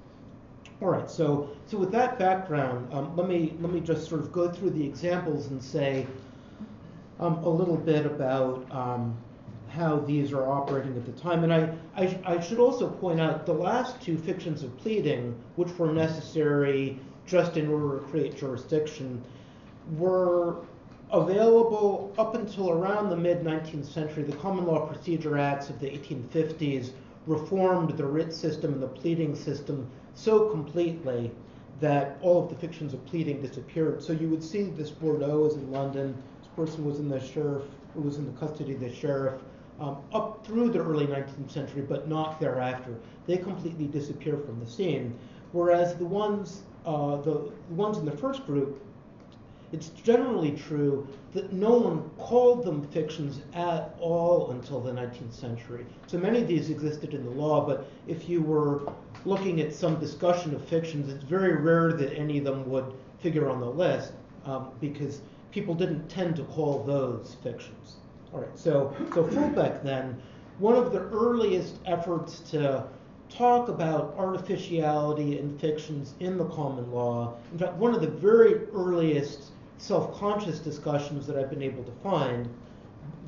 All 0.82 0.88
right, 0.88 1.08
so 1.08 1.50
so 1.66 1.78
with 1.78 1.92
that 1.92 2.18
background, 2.18 2.92
um, 2.92 3.16
let 3.16 3.28
me 3.28 3.54
let 3.60 3.72
me 3.72 3.80
just 3.80 4.08
sort 4.08 4.20
of 4.20 4.32
go 4.32 4.50
through 4.50 4.70
the 4.70 4.84
examples 4.84 5.46
and 5.46 5.62
say 5.62 6.06
um, 7.20 7.34
a 7.44 7.48
little 7.48 7.76
bit 7.76 8.04
about 8.04 8.66
um, 8.70 9.16
how 9.74 9.98
these 9.98 10.32
are 10.32 10.46
operating 10.50 10.96
at 10.96 11.04
the 11.04 11.12
time. 11.20 11.44
And 11.44 11.52
I, 11.52 11.74
I, 11.96 12.18
I 12.24 12.40
should 12.40 12.58
also 12.58 12.88
point 12.88 13.20
out 13.20 13.46
the 13.46 13.52
last 13.52 14.00
two 14.00 14.16
fictions 14.16 14.62
of 14.62 14.76
pleading, 14.78 15.34
which 15.56 15.76
were 15.78 15.92
necessary 15.92 16.98
just 17.26 17.56
in 17.56 17.68
order 17.68 17.98
to 17.98 18.04
create 18.06 18.36
jurisdiction, 18.36 19.22
were 19.96 20.56
available 21.10 22.14
up 22.18 22.34
until 22.34 22.70
around 22.70 23.10
the 23.10 23.16
mid 23.16 23.42
19th 23.42 23.86
century. 23.92 24.22
The 24.22 24.36
Common 24.36 24.66
Law 24.66 24.86
Procedure 24.86 25.38
Acts 25.38 25.70
of 25.70 25.80
the 25.80 25.88
1850s 25.88 26.90
reformed 27.26 27.96
the 27.96 28.04
writ 28.04 28.32
system 28.32 28.74
and 28.74 28.82
the 28.82 28.88
pleading 28.88 29.34
system 29.34 29.88
so 30.14 30.50
completely 30.50 31.30
that 31.80 32.16
all 32.20 32.44
of 32.44 32.48
the 32.48 32.54
fictions 32.56 32.94
of 32.94 33.04
pleading 33.06 33.42
disappeared. 33.42 34.02
So 34.02 34.12
you 34.12 34.28
would 34.28 34.42
see 34.42 34.64
this 34.64 34.90
Bordeaux 34.90 35.46
is 35.46 35.54
in 35.54 35.70
London, 35.72 36.14
this 36.40 36.48
person 36.54 36.84
was 36.84 37.00
in 37.00 37.08
the 37.08 37.20
sheriff, 37.20 37.64
was 37.94 38.16
in 38.16 38.26
the 38.26 38.38
custody 38.38 38.74
of 38.74 38.80
the 38.80 38.94
sheriff, 38.94 39.40
um, 39.80 39.98
up 40.12 40.46
through 40.46 40.70
the 40.70 40.78
early 40.78 41.06
19th 41.06 41.50
century, 41.50 41.82
but 41.82 42.08
not 42.08 42.40
thereafter. 42.40 42.94
They 43.26 43.36
completely 43.36 43.86
disappear 43.86 44.36
from 44.38 44.60
the 44.60 44.66
scene. 44.66 45.18
Whereas 45.52 45.96
the 45.96 46.04
ones, 46.04 46.62
uh, 46.84 47.16
the, 47.16 47.50
ones 47.70 47.98
in 47.98 48.04
the 48.04 48.16
first 48.16 48.46
group 48.46 48.80
it's 49.74 49.88
generally 49.88 50.52
true 50.52 51.04
that 51.32 51.52
no 51.52 51.76
one 51.76 52.08
called 52.16 52.64
them 52.64 52.86
fictions 52.88 53.40
at 53.54 53.96
all 53.98 54.52
until 54.52 54.80
the 54.80 54.92
19th 54.92 55.32
century. 55.32 55.84
So 56.06 56.16
many 56.16 56.40
of 56.40 56.46
these 56.46 56.70
existed 56.70 57.12
in 57.12 57.24
the 57.24 57.30
law, 57.32 57.66
but 57.66 57.90
if 58.06 58.28
you 58.28 58.40
were 58.40 58.92
looking 59.24 59.60
at 59.60 59.74
some 59.74 59.98
discussion 59.98 60.54
of 60.54 60.64
fictions, 60.64 61.12
it's 61.12 61.24
very 61.24 61.56
rare 61.56 61.92
that 61.92 62.12
any 62.16 62.38
of 62.38 62.44
them 62.44 62.70
would 62.70 62.94
figure 63.18 63.50
on 63.50 63.58
the 63.58 63.68
list 63.68 64.12
um, 64.44 64.70
because 64.80 65.22
people 65.50 65.74
didn't 65.74 66.08
tend 66.08 66.36
to 66.36 66.44
call 66.44 66.84
those 66.84 67.36
fictions. 67.42 67.96
All 68.34 68.40
right, 68.40 68.58
so, 68.58 68.92
so 69.14 69.22
Fulbeck 69.22 69.84
then, 69.84 70.20
one 70.58 70.74
of 70.74 70.92
the 70.92 71.02
earliest 71.10 71.76
efforts 71.86 72.40
to 72.50 72.84
talk 73.30 73.68
about 73.68 74.12
artificiality 74.18 75.38
in 75.38 75.56
fictions 75.56 76.14
in 76.18 76.36
the 76.36 76.46
common 76.46 76.90
law, 76.90 77.36
in 77.52 77.58
fact, 77.58 77.74
one 77.74 77.94
of 77.94 78.00
the 78.00 78.08
very 78.08 78.66
earliest 78.74 79.52
self-conscious 79.78 80.58
discussions 80.58 81.28
that 81.28 81.36
I've 81.36 81.48
been 81.48 81.62
able 81.62 81.84
to 81.84 81.92
find. 82.02 82.48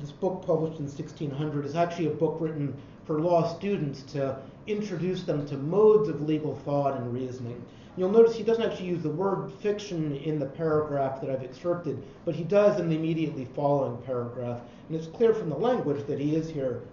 This 0.01 0.11
book 0.11 0.43
published 0.45 0.79
in 0.79 0.87
1600 0.87 1.65
is 1.65 1.75
actually 1.75 2.07
a 2.07 2.11
book 2.11 2.35
written 2.41 2.75
for 3.05 3.21
law 3.21 3.47
students 3.55 4.01
to 4.11 4.37
introduce 4.67 5.23
them 5.23 5.47
to 5.47 5.55
modes 5.55 6.09
of 6.09 6.21
legal 6.21 6.55
thought 6.65 6.97
and 6.97 7.13
reasoning. 7.13 7.63
You'll 7.97 8.11
notice 8.11 8.35
he 8.35 8.43
doesn't 8.43 8.63
actually 8.63 8.89
use 8.89 9.01
the 9.01 9.09
word 9.09 9.51
fiction 9.59 10.15
in 10.17 10.37
the 10.37 10.45
paragraph 10.45 11.19
that 11.19 11.31
I've 11.31 11.43
excerpted, 11.43 12.03
but 12.25 12.35
he 12.35 12.43
does 12.43 12.79
in 12.79 12.89
the 12.89 12.95
immediately 12.95 13.45
following 13.45 13.97
paragraph. 14.03 14.61
And 14.87 14.95
it's 14.95 15.07
clear 15.07 15.33
from 15.33 15.49
the 15.49 15.57
language 15.57 16.05
that 16.05 16.19
he 16.19 16.35
is 16.35 16.47
here 16.47 16.83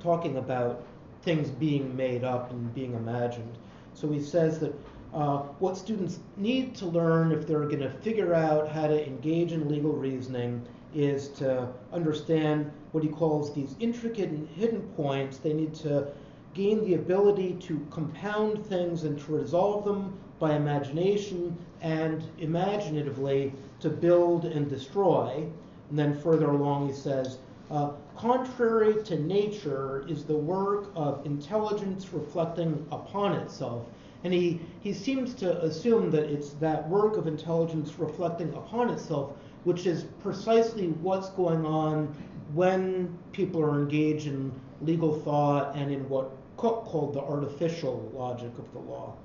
talking 0.00 0.36
about 0.36 0.84
things 1.22 1.48
being 1.48 1.96
made 1.96 2.24
up 2.24 2.50
and 2.50 2.74
being 2.74 2.92
imagined. 2.92 3.56
So 3.94 4.10
he 4.10 4.20
says 4.20 4.58
that 4.58 4.74
uh, 5.14 5.38
what 5.60 5.78
students 5.78 6.18
need 6.36 6.74
to 6.76 6.86
learn 6.86 7.32
if 7.32 7.46
they're 7.46 7.64
going 7.64 7.80
to 7.80 7.90
figure 7.90 8.34
out 8.34 8.68
how 8.68 8.86
to 8.86 9.06
engage 9.06 9.52
in 9.52 9.68
legal 9.68 9.92
reasoning 9.92 10.62
is 10.94 11.28
to 11.28 11.68
understand 11.92 12.70
what 12.92 13.02
he 13.02 13.08
calls 13.08 13.54
these 13.54 13.76
intricate 13.80 14.28
and 14.28 14.46
hidden 14.48 14.82
points. 14.96 15.38
They 15.38 15.54
need 15.54 15.74
to 15.76 16.08
gain 16.54 16.84
the 16.84 16.94
ability 16.94 17.54
to 17.60 17.84
compound 17.90 18.64
things 18.66 19.04
and 19.04 19.18
to 19.18 19.32
resolve 19.32 19.84
them 19.84 20.18
by 20.38 20.54
imagination 20.54 21.56
and 21.80 22.22
imaginatively 22.38 23.52
to 23.80 23.88
build 23.88 24.44
and 24.44 24.68
destroy. 24.68 25.46
And 25.90 25.98
then 25.98 26.18
further 26.20 26.50
along, 26.50 26.88
he 26.88 26.94
says, 26.94 27.38
uh, 27.70 27.92
contrary 28.16 29.02
to 29.04 29.18
nature 29.18 30.04
is 30.08 30.24
the 30.24 30.36
work 30.36 30.90
of 30.94 31.24
intelligence 31.24 32.12
reflecting 32.12 32.86
upon 32.90 33.34
itself. 33.34 33.86
And 34.24 34.32
he, 34.32 34.60
he 34.80 34.92
seems 34.92 35.34
to 35.34 35.62
assume 35.62 36.10
that 36.10 36.24
it's 36.24 36.50
that 36.54 36.88
work 36.88 37.16
of 37.16 37.26
intelligence 37.26 37.98
reflecting 37.98 38.52
upon 38.54 38.90
itself, 38.90 39.32
which 39.64 39.86
is 39.86 40.04
precisely 40.20 40.88
what's 40.88 41.30
going 41.30 41.64
on 41.64 42.14
when 42.52 43.16
people 43.32 43.62
are 43.62 43.80
engaged 43.80 44.26
in 44.26 44.52
legal 44.82 45.18
thought 45.20 45.74
and 45.74 45.90
in 45.90 46.08
what 46.08 46.30
Coke 46.62 46.84
called 46.84 47.12
the 47.12 47.20
artificial 47.20 48.08
logic 48.14 48.56
of 48.56 48.72
the 48.72 48.78
law. 48.78 49.16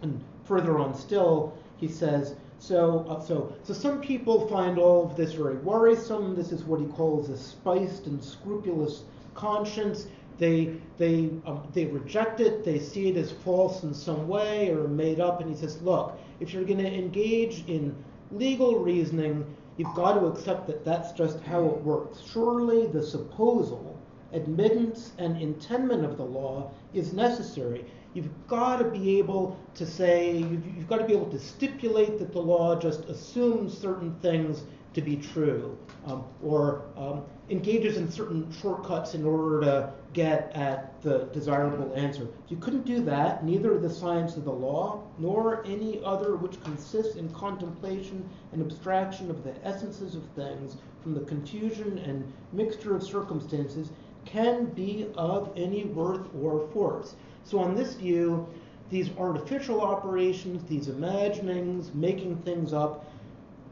And 0.00 0.22
further 0.44 0.78
on 0.78 0.94
still, 0.94 1.58
he 1.76 1.88
says, 1.88 2.36
so, 2.60 3.04
uh, 3.08 3.20
so, 3.20 3.52
so 3.64 3.74
some 3.74 4.00
people 4.00 4.46
find 4.46 4.78
all 4.78 5.04
of 5.04 5.16
this 5.16 5.32
very 5.32 5.56
worrisome. 5.56 6.36
This 6.36 6.52
is 6.52 6.62
what 6.62 6.78
he 6.78 6.86
calls 6.86 7.30
a 7.30 7.36
spiced 7.36 8.06
and 8.06 8.22
scrupulous 8.22 9.02
conscience. 9.34 10.06
They, 10.38 10.76
they, 10.98 11.30
um, 11.46 11.66
they 11.72 11.86
reject 11.86 12.38
it, 12.38 12.64
they 12.64 12.78
see 12.78 13.08
it 13.08 13.16
as 13.16 13.32
false 13.32 13.82
in 13.82 13.92
some 13.92 14.28
way 14.28 14.70
or 14.70 14.86
made 14.86 15.18
up, 15.18 15.40
and 15.40 15.50
he 15.50 15.56
says, 15.56 15.82
look, 15.82 16.16
if 16.38 16.54
you're 16.54 16.62
going 16.62 16.78
to 16.78 16.94
engage 16.94 17.64
in 17.66 17.92
legal 18.30 18.78
reasoning, 18.78 19.44
you've 19.78 19.94
got 19.96 20.14
to 20.14 20.26
accept 20.26 20.68
that 20.68 20.84
that's 20.84 21.10
just 21.10 21.40
how 21.40 21.66
it 21.66 21.80
works. 21.82 22.22
Surely 22.32 22.86
the 22.86 23.02
supposal, 23.02 23.98
admittance, 24.32 25.12
and 25.18 25.40
intendment 25.40 26.04
of 26.04 26.16
the 26.16 26.24
law 26.24 26.70
is 26.94 27.12
necessary. 27.12 27.84
You've 28.14 28.30
got 28.46 28.76
to 28.78 28.84
be 28.84 29.18
able 29.18 29.58
to 29.74 29.86
say, 29.86 30.36
you've, 30.36 30.66
you've 30.66 30.88
got 30.88 30.98
to 30.98 31.06
be 31.06 31.14
able 31.14 31.30
to 31.30 31.38
stipulate 31.38 32.18
that 32.18 32.32
the 32.32 32.40
law 32.40 32.78
just 32.78 33.04
assumes 33.06 33.76
certain 33.76 34.14
things 34.20 34.64
to 34.94 35.00
be 35.00 35.16
true 35.16 35.78
um, 36.06 36.24
or 36.42 36.84
um, 36.96 37.22
engages 37.48 37.96
in 37.96 38.10
certain 38.10 38.50
shortcuts 38.52 39.14
in 39.14 39.24
order 39.24 39.60
to 39.60 39.92
get 40.12 40.52
at 40.54 41.00
the 41.02 41.28
desirable 41.32 41.92
answer. 41.96 42.28
You 42.48 42.56
couldn't 42.58 42.84
do 42.84 43.02
that, 43.04 43.44
neither 43.44 43.78
the 43.78 43.88
science 43.88 44.36
of 44.36 44.44
the 44.44 44.52
law 44.52 45.02
nor 45.18 45.64
any 45.66 46.02
other 46.04 46.36
which 46.36 46.60
consists 46.62 47.16
in 47.16 47.32
contemplation 47.32 48.28
and 48.52 48.62
abstraction 48.62 49.30
of 49.30 49.42
the 49.44 49.54
essences 49.66 50.14
of 50.14 50.24
things 50.36 50.76
from 51.02 51.14
the 51.14 51.20
confusion 51.20 51.98
and 51.98 52.30
mixture 52.52 52.94
of 52.94 53.02
circumstances 53.02 53.90
can 54.24 54.66
be 54.66 55.08
of 55.16 55.52
any 55.56 55.84
worth 55.84 56.26
or 56.40 56.68
force. 56.72 57.14
So, 57.44 57.58
on 57.58 57.74
this 57.74 57.94
view, 57.94 58.46
these 58.90 59.10
artificial 59.18 59.80
operations, 59.80 60.62
these 60.68 60.88
imaginings, 60.88 61.92
making 61.94 62.36
things 62.42 62.72
up, 62.72 63.06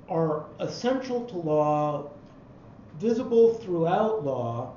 are 0.09 0.47
essential 0.59 1.25
to 1.27 1.37
law, 1.37 2.11
visible 2.99 3.55
throughout 3.55 4.25
law, 4.25 4.75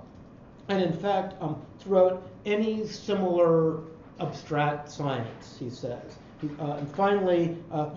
and 0.70 0.82
in 0.82 0.94
fact, 0.94 1.42
um, 1.42 1.62
throughout 1.80 2.24
any 2.46 2.86
similar 2.86 3.82
abstract 4.20 4.90
science, 4.90 5.58
he 5.60 5.70
says. 5.70 6.18
Uh, 6.60 6.74
and 6.74 6.96
finally, 6.96 7.58
uh, 7.72 7.90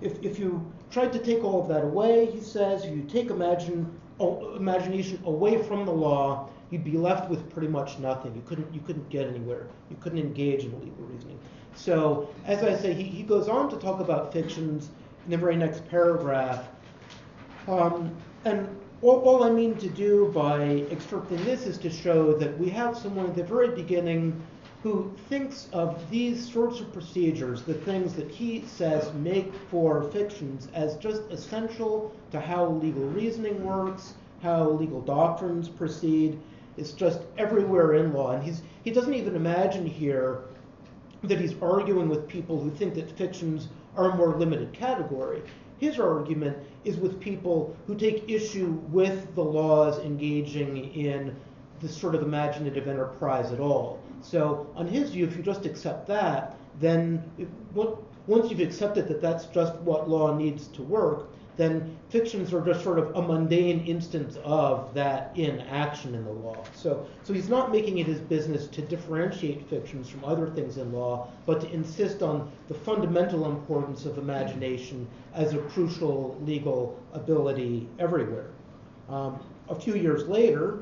if, 0.00 0.22
if 0.22 0.38
you 0.38 0.64
tried 0.90 1.12
to 1.12 1.18
take 1.18 1.44
all 1.44 1.60
of 1.60 1.68
that 1.68 1.84
away, 1.84 2.26
he 2.26 2.40
says, 2.40 2.84
if 2.84 2.94
you 2.94 3.02
take 3.02 3.30
imagine, 3.30 3.86
imagination 4.56 5.20
away 5.26 5.62
from 5.62 5.84
the 5.84 5.92
law, 5.92 6.48
you'd 6.70 6.84
be 6.84 6.96
left 6.96 7.30
with 7.30 7.48
pretty 7.50 7.68
much 7.68 7.98
nothing. 7.98 8.34
You 8.34 8.42
couldn't, 8.46 8.72
you 8.74 8.80
couldn't 8.80 9.08
get 9.08 9.26
anywhere. 9.26 9.66
You 9.90 9.96
couldn't 10.00 10.18
engage 10.18 10.64
in 10.64 10.72
legal 10.80 11.04
reasoning. 11.06 11.38
So, 11.74 12.28
as 12.46 12.62
I 12.62 12.76
say, 12.76 12.94
he, 12.94 13.04
he 13.04 13.22
goes 13.22 13.48
on 13.48 13.68
to 13.70 13.76
talk 13.76 14.00
about 14.00 14.32
fictions 14.32 14.90
in 15.24 15.30
the 15.30 15.36
very 15.36 15.56
next 15.56 15.86
paragraph. 15.88 16.68
Um, 17.68 18.16
and 18.44 18.68
all, 19.02 19.20
all 19.20 19.44
I 19.44 19.50
mean 19.50 19.74
to 19.76 19.88
do 19.88 20.30
by 20.34 20.86
excerpting 20.90 21.44
this 21.44 21.66
is 21.66 21.78
to 21.78 21.90
show 21.90 22.32
that 22.34 22.58
we 22.58 22.68
have 22.70 22.96
someone 22.96 23.26
at 23.26 23.34
the 23.34 23.44
very 23.44 23.68
beginning 23.68 24.42
who 24.82 25.12
thinks 25.28 25.68
of 25.72 26.08
these 26.10 26.52
sorts 26.52 26.80
of 26.80 26.92
procedures, 26.92 27.62
the 27.62 27.74
things 27.74 28.14
that 28.14 28.30
he 28.30 28.64
says 28.66 29.12
make 29.14 29.52
for 29.70 30.04
fictions, 30.12 30.68
as 30.74 30.96
just 30.96 31.22
essential 31.30 32.14
to 32.30 32.38
how 32.38 32.66
legal 32.66 33.02
reasoning 33.08 33.64
works, 33.64 34.14
how 34.42 34.70
legal 34.70 35.00
doctrines 35.00 35.68
proceed. 35.68 36.38
It's 36.76 36.92
just 36.92 37.20
everywhere 37.38 37.94
in 37.94 38.12
law. 38.12 38.32
And 38.32 38.42
he's, 38.42 38.62
he 38.84 38.90
doesn't 38.90 39.14
even 39.14 39.34
imagine 39.34 39.86
here 39.86 40.44
that 41.22 41.40
he's 41.40 41.54
arguing 41.62 42.08
with 42.08 42.28
people 42.28 42.60
who 42.60 42.70
think 42.70 42.94
that 42.94 43.16
fictions 43.16 43.68
are 43.96 44.10
a 44.10 44.16
more 44.16 44.36
limited 44.36 44.72
category. 44.72 45.42
His 45.78 45.98
argument 45.98 46.56
is 46.84 46.96
with 46.96 47.20
people 47.20 47.76
who 47.86 47.94
take 47.94 48.28
issue 48.28 48.80
with 48.90 49.34
the 49.34 49.44
laws 49.44 49.98
engaging 49.98 50.94
in 50.94 51.36
this 51.80 51.96
sort 51.96 52.14
of 52.14 52.22
imaginative 52.22 52.88
enterprise 52.88 53.52
at 53.52 53.60
all. 53.60 54.00
So, 54.22 54.66
on 54.74 54.86
his 54.86 55.10
view, 55.10 55.26
if 55.26 55.36
you 55.36 55.42
just 55.42 55.66
accept 55.66 56.06
that, 56.08 56.56
then 56.80 57.22
if, 57.38 57.48
once 58.26 58.50
you've 58.50 58.60
accepted 58.60 59.08
that 59.08 59.20
that's 59.20 59.46
just 59.46 59.74
what 59.76 60.08
law 60.08 60.34
needs 60.34 60.68
to 60.68 60.82
work, 60.82 61.28
then 61.56 61.96
fictions 62.10 62.52
are 62.52 62.64
just 62.64 62.84
sort 62.84 62.98
of 62.98 63.14
a 63.16 63.22
mundane 63.22 63.80
instance 63.86 64.36
of 64.44 64.92
that 64.94 65.32
in 65.36 65.60
action 65.60 66.14
in 66.14 66.24
the 66.24 66.30
law. 66.30 66.62
So, 66.74 67.06
so 67.22 67.32
he's 67.32 67.48
not 67.48 67.72
making 67.72 67.98
it 67.98 68.06
his 68.06 68.20
business 68.20 68.66
to 68.68 68.82
differentiate 68.82 69.68
fictions 69.68 70.08
from 70.08 70.24
other 70.24 70.48
things 70.50 70.76
in 70.76 70.92
law, 70.92 71.28
but 71.46 71.60
to 71.62 71.70
insist 71.72 72.22
on 72.22 72.50
the 72.68 72.74
fundamental 72.74 73.50
importance 73.50 74.04
of 74.04 74.18
imagination 74.18 75.08
as 75.34 75.54
a 75.54 75.58
crucial 75.58 76.38
legal 76.44 77.00
ability 77.12 77.88
everywhere. 77.98 78.50
Um, 79.08 79.40
a 79.68 79.74
few 79.74 79.94
years 79.94 80.28
later, 80.28 80.80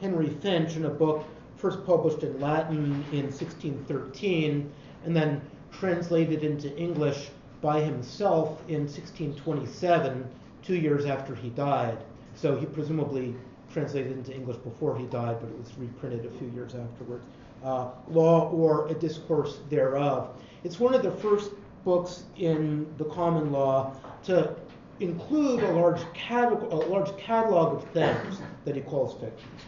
Henry 0.00 0.30
Finch, 0.30 0.76
in 0.76 0.84
a 0.84 0.90
book 0.90 1.24
first 1.56 1.84
published 1.86 2.22
in 2.22 2.40
Latin 2.40 3.04
in 3.12 3.24
1613, 3.26 4.70
and 5.04 5.16
then 5.16 5.40
translated 5.70 6.44
into 6.44 6.76
English 6.76 7.28
by 7.62 7.80
himself 7.80 8.60
in 8.68 8.80
1627, 8.80 10.28
two 10.62 10.76
years 10.76 11.06
after 11.06 11.34
he 11.34 11.48
died. 11.50 11.96
So 12.34 12.56
he 12.56 12.66
presumably 12.66 13.34
translated 13.72 14.12
into 14.12 14.34
English 14.34 14.58
before 14.58 14.98
he 14.98 15.06
died, 15.06 15.38
but 15.40 15.48
it 15.48 15.58
was 15.58 15.72
reprinted 15.78 16.26
a 16.26 16.30
few 16.38 16.48
years 16.48 16.74
afterwards. 16.74 17.24
Uh, 17.64 17.88
Law 18.08 18.50
or 18.50 18.88
a 18.88 18.94
Discourse 18.94 19.60
Thereof. 19.70 20.36
It's 20.64 20.80
one 20.80 20.92
of 20.92 21.02
the 21.02 21.12
first 21.12 21.52
books 21.84 22.24
in 22.36 22.86
the 22.98 23.04
common 23.04 23.52
law 23.52 23.94
to 24.24 24.54
include 25.00 25.62
a 25.62 25.72
large, 25.72 26.00
catalog, 26.12 26.72
a 26.72 26.76
large 26.76 27.16
catalog 27.16 27.76
of 27.76 27.88
things 27.90 28.40
that 28.64 28.74
he 28.74 28.82
calls 28.82 29.14
fictions. 29.14 29.62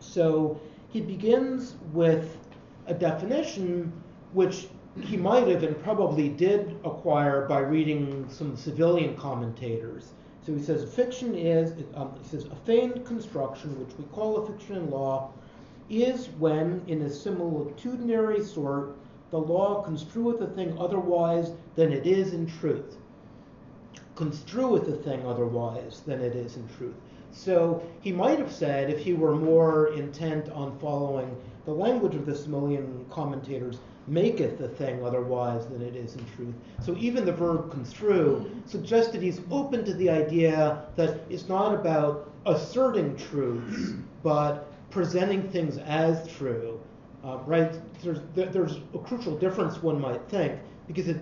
So 0.00 0.60
he 0.88 1.00
begins 1.00 1.76
with 1.92 2.36
a 2.86 2.94
definition 2.94 3.92
which 4.32 4.68
he 5.00 5.16
might 5.16 5.48
have 5.48 5.62
and 5.62 5.82
probably 5.82 6.28
did 6.28 6.78
acquire 6.84 7.46
by 7.48 7.58
reading 7.58 8.26
some 8.28 8.56
civilian 8.56 9.16
commentators. 9.16 10.12
So 10.46 10.54
he 10.54 10.62
says 10.62 10.92
fiction 10.94 11.34
is, 11.34 11.72
um, 11.94 12.12
he 12.22 12.28
says, 12.28 12.44
a 12.44 12.56
feigned 12.66 13.04
construction, 13.04 13.78
which 13.80 13.96
we 13.98 14.04
call 14.12 14.36
a 14.36 14.46
fiction 14.46 14.76
in 14.76 14.90
law, 14.90 15.32
is 15.90 16.28
when, 16.38 16.82
in 16.86 17.02
a 17.02 17.08
similitudinary 17.08 18.44
sort, 18.44 18.96
the 19.30 19.38
law 19.38 19.82
construeth 19.82 20.40
a 20.40 20.46
thing 20.46 20.76
otherwise 20.78 21.52
than 21.76 21.92
it 21.92 22.06
is 22.06 22.34
in 22.34 22.46
truth. 22.46 22.96
Construeth 24.14 24.86
a 24.88 24.96
thing 24.96 25.26
otherwise 25.26 26.02
than 26.06 26.20
it 26.20 26.36
is 26.36 26.56
in 26.56 26.68
truth. 26.76 26.94
So 27.32 27.82
he 28.00 28.12
might 28.12 28.38
have 28.38 28.52
said, 28.52 28.90
if 28.90 29.00
he 29.00 29.12
were 29.12 29.34
more 29.34 29.92
intent 29.94 30.50
on 30.50 30.78
following 30.78 31.36
the 31.64 31.72
language 31.72 32.14
of 32.14 32.26
the 32.26 32.36
civilian 32.36 33.04
commentators, 33.10 33.78
maketh 34.06 34.60
a 34.60 34.68
thing 34.68 35.04
otherwise 35.04 35.66
than 35.66 35.82
it 35.82 35.96
is 35.96 36.14
in 36.14 36.24
truth. 36.36 36.54
So 36.82 36.96
even 36.98 37.24
the 37.24 37.32
verb 37.32 37.70
construe 37.70 38.50
suggests 38.66 39.12
that 39.12 39.22
he's 39.22 39.40
open 39.50 39.84
to 39.84 39.94
the 39.94 40.10
idea 40.10 40.82
that 40.96 41.20
it's 41.30 41.48
not 41.48 41.74
about 41.74 42.30
asserting 42.46 43.16
truths, 43.16 43.92
but 44.22 44.70
presenting 44.90 45.48
things 45.50 45.78
as 45.78 46.28
true. 46.28 46.80
Uh, 47.24 47.38
right? 47.46 47.72
There's, 48.02 48.18
there's 48.34 48.80
a 48.92 48.98
crucial 48.98 49.36
difference, 49.38 49.82
one 49.82 49.98
might 49.98 50.22
think, 50.28 50.60
because 50.86 51.08
it, 51.08 51.16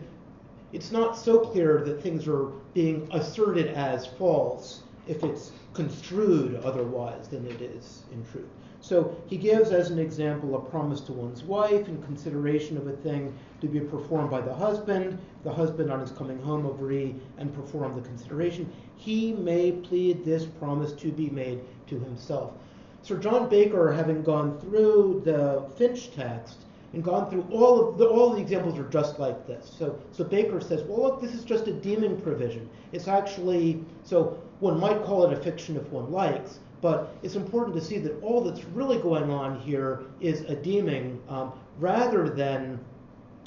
it's 0.72 0.90
not 0.90 1.16
so 1.16 1.38
clear 1.38 1.82
that 1.84 2.02
things 2.02 2.26
are 2.26 2.46
being 2.74 3.08
asserted 3.12 3.68
as 3.68 4.06
false 4.06 4.82
if 5.06 5.22
it's 5.22 5.52
construed 5.74 6.56
otherwise 6.64 7.28
than 7.28 7.46
it 7.46 7.60
is 7.60 8.02
in 8.12 8.24
truth. 8.32 8.48
So 8.82 9.16
he 9.28 9.36
gives 9.36 9.70
as 9.70 9.90
an 9.90 10.00
example 10.00 10.56
a 10.56 10.60
promise 10.60 11.00
to 11.02 11.12
one's 11.12 11.44
wife 11.44 11.86
in 11.86 12.02
consideration 12.02 12.76
of 12.76 12.88
a 12.88 12.92
thing 12.92 13.32
to 13.60 13.68
be 13.68 13.78
performed 13.78 14.28
by 14.28 14.40
the 14.40 14.52
husband. 14.52 15.18
The 15.44 15.52
husband, 15.52 15.90
on 15.90 16.00
his 16.00 16.10
coming 16.10 16.42
home, 16.42 16.66
agree 16.66 17.14
and 17.38 17.54
perform 17.54 17.94
the 17.94 18.02
consideration. 18.02 18.70
He 18.96 19.34
may 19.34 19.70
plead 19.70 20.24
this 20.24 20.44
promise 20.44 20.92
to 20.94 21.12
be 21.12 21.30
made 21.30 21.60
to 21.86 21.98
himself. 22.00 22.54
Sir 23.02 23.18
John 23.18 23.48
Baker, 23.48 23.92
having 23.92 24.24
gone 24.24 24.58
through 24.58 25.22
the 25.24 25.64
Finch 25.76 26.10
text 26.10 26.64
and 26.92 27.04
gone 27.04 27.30
through 27.30 27.46
all 27.52 27.88
of 27.88 27.98
the 27.98 28.06
all 28.06 28.30
the 28.30 28.40
examples 28.40 28.78
are 28.80 28.88
just 28.88 29.20
like 29.20 29.46
this. 29.46 29.72
So 29.78 29.96
so 30.10 30.24
Baker 30.24 30.60
says, 30.60 30.82
well 30.82 31.02
look, 31.02 31.20
this 31.20 31.34
is 31.34 31.44
just 31.44 31.68
a 31.68 31.72
deeming 31.72 32.20
provision. 32.20 32.68
It's 32.90 33.06
actually 33.06 33.84
so 34.02 34.42
one 34.58 34.80
might 34.80 35.04
call 35.04 35.24
it 35.24 35.32
a 35.32 35.40
fiction 35.40 35.76
if 35.76 35.88
one 35.88 36.10
likes, 36.10 36.58
but 36.82 37.16
it's 37.22 37.36
important 37.36 37.74
to 37.76 37.80
see 37.80 37.96
that 37.98 38.20
all 38.22 38.42
that's 38.42 38.64
really 38.64 38.98
going 38.98 39.30
on 39.30 39.58
here 39.60 40.02
is 40.20 40.42
a 40.42 40.54
deeming 40.54 41.22
um, 41.28 41.52
rather 41.78 42.28
than 42.28 42.78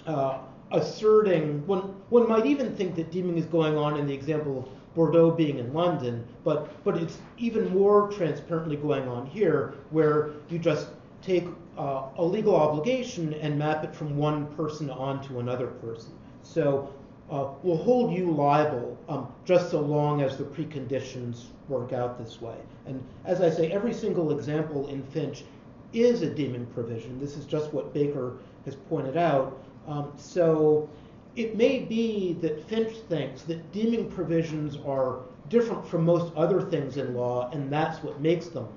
uh, 0.08 0.40
asserting. 0.72 1.68
One, 1.68 1.82
one 2.10 2.28
might 2.28 2.46
even 2.46 2.76
think 2.76 2.96
that 2.96 3.12
deeming 3.12 3.38
is 3.38 3.46
going 3.46 3.78
on 3.78 3.98
in 4.00 4.08
the 4.08 4.14
example 4.14 4.60
of 4.60 4.96
Bordeaux 4.96 5.32
being 5.32 5.60
in 5.60 5.74
London, 5.74 6.26
but, 6.46 6.84
but 6.86 6.96
it's 6.98 7.18
even 7.38 7.70
more 7.74 8.10
transparently 8.10 8.78
going 8.78 9.06
on 9.10 9.26
here 9.26 9.76
where 9.90 10.32
you 10.50 10.58
just 10.58 10.88
take 11.22 11.46
uh, 11.78 12.04
a 12.18 12.24
legal 12.24 12.56
obligation 12.56 13.34
and 13.34 13.60
map 13.60 13.84
it 13.84 13.94
from 13.94 14.16
one 14.16 14.48
person 14.56 14.90
onto 14.90 15.40
another 15.40 15.68
person. 15.68 16.12
So 16.44 16.94
uh, 17.32 17.48
will 17.64 17.78
hold 17.78 18.14
you 18.14 18.32
liable 18.32 18.98
um, 19.10 19.28
just 19.46 19.72
so 19.72 19.82
long 19.82 20.22
as 20.22 20.38
the 20.38 20.44
preconditions 20.44 21.46
work 21.68 21.92
out 21.92 22.18
this 22.18 22.42
way. 22.42 22.58
And 22.86 23.04
as 23.26 23.42
I 23.42 23.50
say, 23.50 23.72
every 23.72 23.94
single 23.94 24.38
example 24.38 24.88
in 24.88 25.04
Finch 25.04 25.44
is 25.92 26.22
a 26.22 26.30
deeming 26.30 26.66
provision. 26.68 27.20
This 27.20 27.36
is 27.36 27.46
just 27.46 27.74
what 27.74 27.94
Baker 27.94 28.38
has 28.66 28.76
pointed 28.76 29.18
out. 29.18 29.60
Um, 29.88 30.12
so 30.18 30.88
it 31.36 31.56
may 31.56 31.80
be 31.80 32.34
that 32.42 32.68
Finch 32.68 32.98
thinks 33.10 33.42
that 33.44 33.72
deeming 33.72 34.10
provisions 34.12 34.78
are 34.86 35.22
different 35.50 35.88
from 35.88 36.06
most 36.06 36.34
other 36.36 36.62
things 36.62 36.98
in 36.98 37.16
law, 37.16 37.50
and 37.52 37.72
that's 37.72 38.04
what 38.04 38.22
makes 38.22 38.48
them 38.48 38.68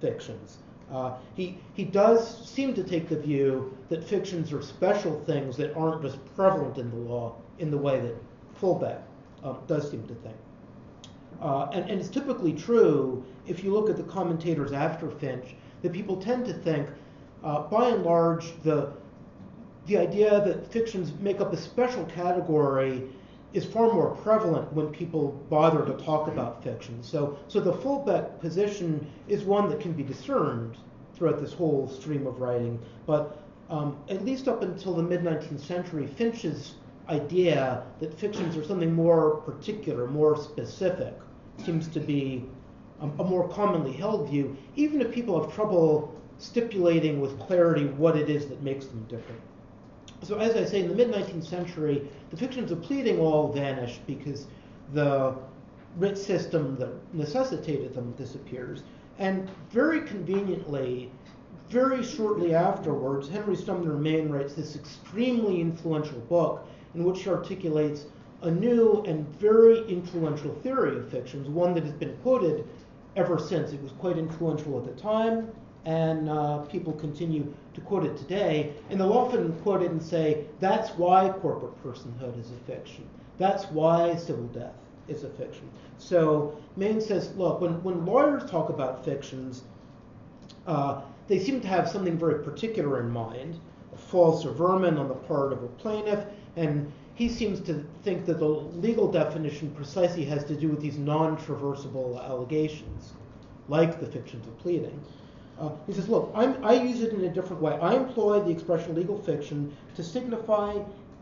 fictions. 0.00 0.58
Uh, 0.92 1.14
he, 1.34 1.56
he 1.74 1.84
does 1.84 2.48
seem 2.48 2.74
to 2.74 2.82
take 2.82 3.08
the 3.08 3.18
view 3.18 3.76
that 3.88 4.02
fictions 4.02 4.52
are 4.52 4.60
special 4.60 5.20
things 5.20 5.56
that 5.56 5.74
aren't 5.76 6.02
just 6.02 6.18
prevalent 6.34 6.78
in 6.78 6.90
the 6.90 6.96
law 6.96 7.36
in 7.60 7.70
the 7.70 7.78
way 7.78 8.00
that 8.00 8.16
Fulbeck 8.60 9.00
uh, 9.44 9.54
does 9.66 9.90
seem 9.90 10.06
to 10.08 10.14
think. 10.14 10.36
Uh, 11.40 11.68
and, 11.72 11.88
and, 11.88 12.00
it's 12.00 12.10
typically 12.10 12.52
true 12.52 13.24
if 13.46 13.64
you 13.64 13.72
look 13.72 13.88
at 13.88 13.96
the 13.96 14.02
commentators 14.02 14.72
after 14.72 15.08
Finch 15.08 15.54
that 15.80 15.92
people 15.92 16.16
tend 16.16 16.44
to 16.44 16.52
think, 16.52 16.88
uh, 17.42 17.62
by 17.62 17.88
and 17.88 18.02
large, 18.04 18.52
the 18.62 18.92
the 19.86 19.96
idea 19.96 20.44
that 20.44 20.70
fictions 20.70 21.12
make 21.20 21.40
up 21.40 21.52
a 21.52 21.56
special 21.56 22.04
category 22.04 23.02
is 23.52 23.64
far 23.64 23.92
more 23.92 24.14
prevalent 24.16 24.72
when 24.72 24.88
people 24.88 25.32
bother 25.48 25.84
to 25.84 26.04
talk 26.04 26.28
about 26.28 26.62
fiction. 26.62 27.02
So, 27.02 27.38
so 27.48 27.58
the 27.58 27.72
Fulbeck 27.72 28.38
position 28.40 29.10
is 29.26 29.42
one 29.42 29.68
that 29.70 29.80
can 29.80 29.92
be 29.92 30.02
discerned 30.02 30.76
throughout 31.14 31.40
this 31.40 31.52
whole 31.52 31.88
stream 31.88 32.26
of 32.26 32.40
writing. 32.40 32.78
But 33.06 33.42
um, 33.68 33.96
at 34.08 34.24
least 34.24 34.46
up 34.46 34.62
until 34.62 34.94
the 34.94 35.02
mid 35.02 35.22
19th 35.22 35.60
century, 35.60 36.06
Finch's 36.06 36.74
idea 37.10 37.84
that 37.98 38.18
fictions 38.18 38.56
are 38.56 38.64
something 38.64 38.92
more 38.92 39.36
particular, 39.38 40.06
more 40.06 40.36
specific, 40.36 41.14
seems 41.64 41.88
to 41.88 42.00
be 42.00 42.44
a, 43.00 43.04
a 43.04 43.24
more 43.24 43.48
commonly 43.48 43.92
held 43.92 44.30
view, 44.30 44.56
even 44.76 45.00
if 45.00 45.12
people 45.12 45.42
have 45.42 45.52
trouble 45.54 46.14
stipulating 46.38 47.20
with 47.20 47.38
clarity 47.40 47.86
what 47.86 48.16
it 48.16 48.30
is 48.30 48.46
that 48.46 48.62
makes 48.62 48.86
them 48.86 49.04
different. 49.08 49.40
So 50.22 50.38
as 50.38 50.54
I 50.54 50.64
say, 50.64 50.80
in 50.80 50.88
the 50.88 50.94
mid-19th 50.94 51.44
century, 51.46 52.08
the 52.30 52.36
fictions 52.36 52.70
of 52.70 52.82
pleading 52.82 53.18
all 53.18 53.52
vanished 53.52 54.06
because 54.06 54.46
the 54.92 55.34
writ 55.96 56.16
system 56.16 56.76
that 56.76 56.90
necessitated 57.14 57.94
them 57.94 58.12
disappears. 58.12 58.82
And 59.18 59.50
very 59.70 60.02
conveniently, 60.02 61.10
very 61.68 62.02
shortly 62.02 62.54
afterwards, 62.54 63.28
Henry 63.28 63.56
Sumner 63.56 63.94
Maine 63.94 64.28
writes 64.28 64.54
this 64.54 64.76
extremely 64.76 65.60
influential 65.60 66.20
book 66.20 66.66
in 66.94 67.04
which 67.04 67.22
he 67.22 67.30
articulates 67.30 68.06
a 68.42 68.50
new 68.50 69.02
and 69.06 69.26
very 69.36 69.86
influential 69.88 70.54
theory 70.62 70.96
of 70.96 71.10
fictions, 71.10 71.48
one 71.48 71.74
that 71.74 71.84
has 71.84 71.92
been 71.92 72.16
quoted 72.18 72.66
ever 73.16 73.38
since. 73.38 73.72
It 73.72 73.82
was 73.82 73.92
quite 73.92 74.16
influential 74.16 74.78
at 74.78 74.84
the 74.84 75.00
time, 75.00 75.50
and 75.84 76.28
uh, 76.28 76.58
people 76.62 76.92
continue 76.92 77.52
to 77.74 77.80
quote 77.80 78.04
it 78.04 78.16
today. 78.16 78.72
And 78.88 79.00
they'll 79.00 79.12
often 79.12 79.52
quote 79.60 79.82
it 79.82 79.90
and 79.90 80.02
say, 80.02 80.46
that's 80.58 80.90
why 80.90 81.28
corporate 81.40 81.82
personhood 81.84 82.38
is 82.38 82.50
a 82.50 82.72
fiction. 82.72 83.06
That's 83.38 83.64
why 83.66 84.16
civil 84.16 84.46
death 84.48 84.74
is 85.08 85.24
a 85.24 85.30
fiction. 85.30 85.68
So 85.98 86.56
Maine 86.76 87.00
says, 87.00 87.34
look, 87.36 87.60
when, 87.60 87.82
when 87.82 88.06
lawyers 88.06 88.48
talk 88.50 88.68
about 88.68 89.04
fictions, 89.04 89.64
uh, 90.66 91.02
they 91.26 91.38
seem 91.38 91.60
to 91.60 91.68
have 91.68 91.88
something 91.88 92.18
very 92.18 92.42
particular 92.42 93.00
in 93.00 93.10
mind, 93.10 93.58
false 94.00 94.44
averment 94.44 94.98
on 94.98 95.08
the 95.08 95.14
part 95.14 95.52
of 95.52 95.62
a 95.62 95.68
plaintiff, 95.68 96.24
and 96.56 96.90
he 97.14 97.28
seems 97.28 97.60
to 97.60 97.84
think 98.02 98.26
that 98.26 98.38
the 98.38 98.48
legal 98.48 99.10
definition 99.10 99.70
precisely 99.72 100.24
has 100.24 100.44
to 100.44 100.54
do 100.54 100.68
with 100.68 100.80
these 100.80 100.98
non-traversable 100.98 102.22
allegations, 102.24 103.12
like 103.68 104.00
the 104.00 104.06
fictions 104.06 104.46
of 104.46 104.58
pleading. 104.58 104.98
Uh, 105.58 105.70
he 105.86 105.92
says, 105.92 106.08
look, 106.08 106.32
I'm, 106.34 106.64
i 106.64 106.72
use 106.72 107.02
it 107.02 107.12
in 107.12 107.24
a 107.24 107.28
different 107.28 107.60
way. 107.60 107.78
I 107.80 107.94
employ 107.94 108.40
the 108.40 108.50
expression 108.50 108.94
legal 108.94 109.18
fiction 109.18 109.76
to 109.94 110.02
signify 110.02 110.78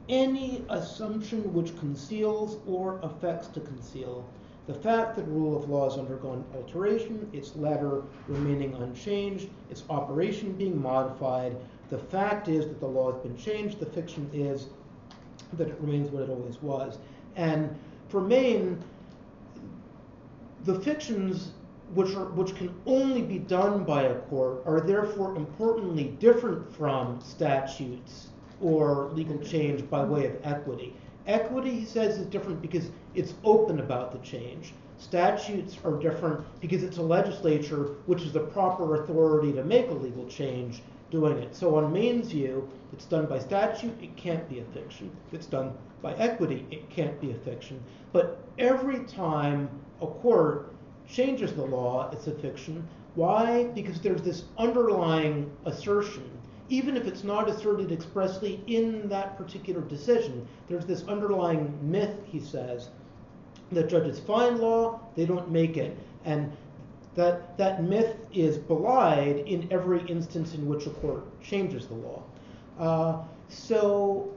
any 0.09 0.65
assumption 0.71 1.53
which 1.53 1.77
conceals 1.79 2.59
or 2.67 3.01
affects 3.03 3.49
to 3.49 3.61
conceal 3.61 4.25
the 4.69 4.75
fact 4.75 5.17
that 5.17 5.27
rule 5.29 5.57
of 5.57 5.69
law 5.71 5.89
has 5.89 5.99
undergone 5.99 6.45
alteration, 6.55 7.27
its 7.33 7.57
letter 7.57 8.03
remaining 8.29 8.75
unchanged, 8.75 9.49
its 9.71 9.83
operation 9.89 10.53
being 10.53 10.81
modified. 10.81 11.57
The 11.91 11.99
fact 11.99 12.49
is 12.49 12.67
that 12.67 12.81
the 12.81 12.87
law 12.87 13.13
has 13.13 13.23
been 13.23 13.37
changed. 13.37 13.81
The 13.81 13.87
fiction 13.87 14.29
is 14.33 14.67
that 15.55 15.69
it 15.69 15.77
remains 15.81 16.11
what 16.11 16.25
it 16.25 16.31
always 16.31 16.61
was. 16.61 16.99
And 17.37 17.75
for 18.09 18.21
Maine, 18.21 18.83
the 20.65 20.79
fictions 20.81 21.53
which, 21.95 22.15
are, 22.15 22.27
which 22.27 22.55
can 22.55 22.75
only 22.85 23.23
be 23.23 23.39
done 23.39 23.85
by 23.85 24.03
a 24.03 24.15
court 24.15 24.63
are 24.67 24.81
therefore 24.81 25.35
importantly 25.37 26.15
different 26.19 26.71
from 26.77 27.21
statutes 27.23 28.29
or 28.61 29.11
legal 29.13 29.39
change 29.39 29.89
by 29.89 30.05
way 30.05 30.27
of 30.27 30.37
equity. 30.45 30.95
Equity, 31.27 31.71
he 31.71 31.85
says, 31.85 32.19
is 32.19 32.27
different 32.27 32.61
because 32.61 32.91
it's 33.15 33.35
open 33.45 33.81
about 33.81 34.13
the 34.13 34.19
change. 34.19 34.75
Statutes 34.99 35.79
are 35.85 35.93
different 35.99 36.45
because 36.61 36.83
it's 36.83 36.99
a 36.99 37.03
legislature 37.03 37.95
which 38.07 38.23
is 38.23 38.33
the 38.33 38.41
proper 38.41 39.03
authority 39.03 39.53
to 39.53 39.63
make 39.65 39.89
a 39.89 39.93
legal 39.93 40.27
change 40.27 40.83
doing 41.11 41.39
it. 41.39 41.55
So 41.55 41.77
on 41.77 41.93
Maine's 41.93 42.29
view, 42.29 42.69
it's 42.93 43.05
done 43.05 43.27
by 43.27 43.39
statute, 43.39 43.95
it 44.03 44.17
can't 44.17 44.49
be 44.49 44.61
a 44.61 44.65
fiction. 44.67 45.11
It's 45.33 45.47
done 45.47 45.73
by 46.03 46.15
equity, 46.15 46.67
it 46.71 46.89
can't 46.91 47.21
be 47.21 47.33
a 47.33 47.39
fiction. 47.39 47.83
But 48.13 48.45
every 48.59 49.05
time 49.05 49.69
a 50.01 50.07
court 50.07 50.75
changes 51.09 51.53
the 51.55 51.65
law, 51.65 52.11
it's 52.13 52.27
a 52.27 52.33
fiction. 52.33 52.87
Why? 53.15 53.65
Because 53.75 54.01
there's 54.01 54.23
this 54.23 54.45
underlying 54.59 55.51
assertion, 55.65 56.31
even 56.69 56.97
if 56.97 57.07
it's 57.07 57.25
not 57.25 57.49
asserted 57.49 57.91
expressly 57.91 58.63
in 58.67 59.09
that 59.09 59.37
particular 59.37 59.81
decision, 59.81 60.47
there's 60.69 60.85
this 60.85 61.05
underlying 61.09 61.77
myth, 61.83 62.15
he 62.27 62.41
says, 62.41 62.91
that 63.73 63.89
judges 63.89 64.21
find 64.21 64.59
law, 64.59 65.01
they 65.17 65.27
don't 65.27 65.51
make 65.51 65.77
it. 65.77 65.97
And 66.25 66.53
that, 67.19 67.59
that 67.59 67.83
myth 67.83 68.15
is 68.33 68.57
belied 68.57 69.39
in 69.39 69.67
every 69.73 70.07
instance 70.07 70.55
in 70.55 70.69
which 70.69 70.87
a 70.87 70.91
court 70.91 71.25
changes 71.43 71.89
the 71.89 71.95
law. 71.95 72.23
Uh, 72.79 73.25
so 73.49 74.33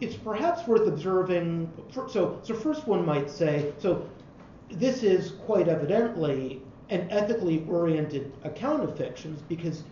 it's 0.00 0.16
perhaps 0.16 0.66
worth 0.66 0.88
observing. 0.88 1.70
So, 1.92 2.40
so 2.42 2.54
first 2.54 2.88
one 2.88 3.06
might 3.06 3.30
say, 3.30 3.72
so 3.78 4.08
this 4.72 5.04
is 5.04 5.34
quite 5.46 5.68
evidently 5.68 6.62
an 6.90 7.06
ethically 7.12 7.64
oriented 7.70 8.32
account 8.42 8.82
of 8.82 8.96
fictions 8.98 9.40
because 9.42 9.84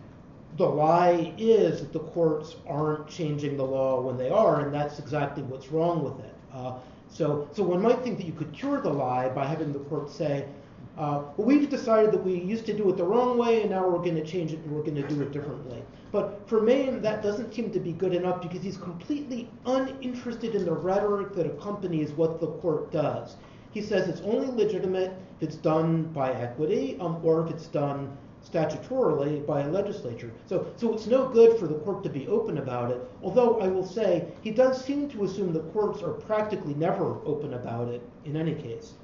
the 0.56 0.66
lie 0.66 1.32
is 1.38 1.80
that 1.80 1.92
the 1.92 2.00
courts 2.00 2.56
aren't 2.66 3.06
changing 3.06 3.56
the 3.56 3.64
law 3.64 4.00
when 4.00 4.16
they 4.16 4.30
are, 4.30 4.64
and 4.64 4.74
that's 4.74 4.98
exactly 4.98 5.44
what's 5.44 5.70
wrong 5.70 6.02
with 6.02 6.18
it. 6.24 6.34
Uh, 6.52 6.74
so, 7.08 7.48
so 7.52 7.62
one 7.62 7.80
might 7.80 8.02
think 8.02 8.18
that 8.18 8.26
you 8.26 8.32
could 8.32 8.52
cure 8.52 8.80
the 8.80 8.90
lie 8.90 9.28
by 9.28 9.46
having 9.46 9.72
the 9.72 9.78
court 9.78 10.10
say, 10.10 10.46
uh, 10.96 11.22
we've 11.36 11.68
decided 11.68 12.12
that 12.12 12.22
we 12.22 12.34
used 12.34 12.66
to 12.66 12.72
do 12.72 12.88
it 12.88 12.96
the 12.96 13.04
wrong 13.04 13.36
way, 13.36 13.62
and 13.62 13.70
now 13.70 13.88
we're 13.88 13.98
going 13.98 14.14
to 14.14 14.24
change 14.24 14.52
it 14.52 14.60
and 14.60 14.70
we're 14.70 14.82
going 14.82 14.94
to 14.94 15.08
do 15.08 15.20
it 15.22 15.32
differently. 15.32 15.82
But 16.12 16.48
for 16.48 16.60
Maine, 16.60 17.02
that 17.02 17.22
doesn't 17.22 17.52
seem 17.52 17.72
to 17.72 17.80
be 17.80 17.92
good 17.92 18.14
enough 18.14 18.40
because 18.40 18.62
he's 18.62 18.76
completely 18.76 19.50
uninterested 19.66 20.54
in 20.54 20.64
the 20.64 20.72
rhetoric 20.72 21.32
that 21.34 21.46
accompanies 21.46 22.12
what 22.12 22.40
the 22.40 22.46
court 22.46 22.92
does. 22.92 23.36
He 23.72 23.82
says 23.82 24.06
it's 24.06 24.20
only 24.20 24.46
legitimate 24.46 25.12
if 25.40 25.48
it's 25.48 25.56
done 25.56 26.04
by 26.12 26.30
equity 26.32 26.96
um, 27.00 27.20
or 27.24 27.44
if 27.44 27.50
it's 27.50 27.66
done 27.66 28.16
statutorily 28.48 29.44
by 29.44 29.62
a 29.62 29.68
legislature. 29.68 30.30
So, 30.46 30.66
so 30.76 30.92
it's 30.92 31.08
no 31.08 31.28
good 31.28 31.58
for 31.58 31.66
the 31.66 31.74
court 31.74 32.04
to 32.04 32.10
be 32.10 32.28
open 32.28 32.58
about 32.58 32.92
it, 32.92 33.00
although 33.20 33.58
I 33.58 33.66
will 33.66 33.86
say 33.86 34.28
he 34.42 34.52
does 34.52 34.84
seem 34.84 35.08
to 35.10 35.24
assume 35.24 35.52
the 35.52 35.60
courts 35.60 36.02
are 36.02 36.12
practically 36.12 36.74
never 36.74 37.16
open 37.24 37.54
about 37.54 37.88
it 37.88 38.02
in 38.24 38.36
any 38.36 38.54
case. 38.54 38.94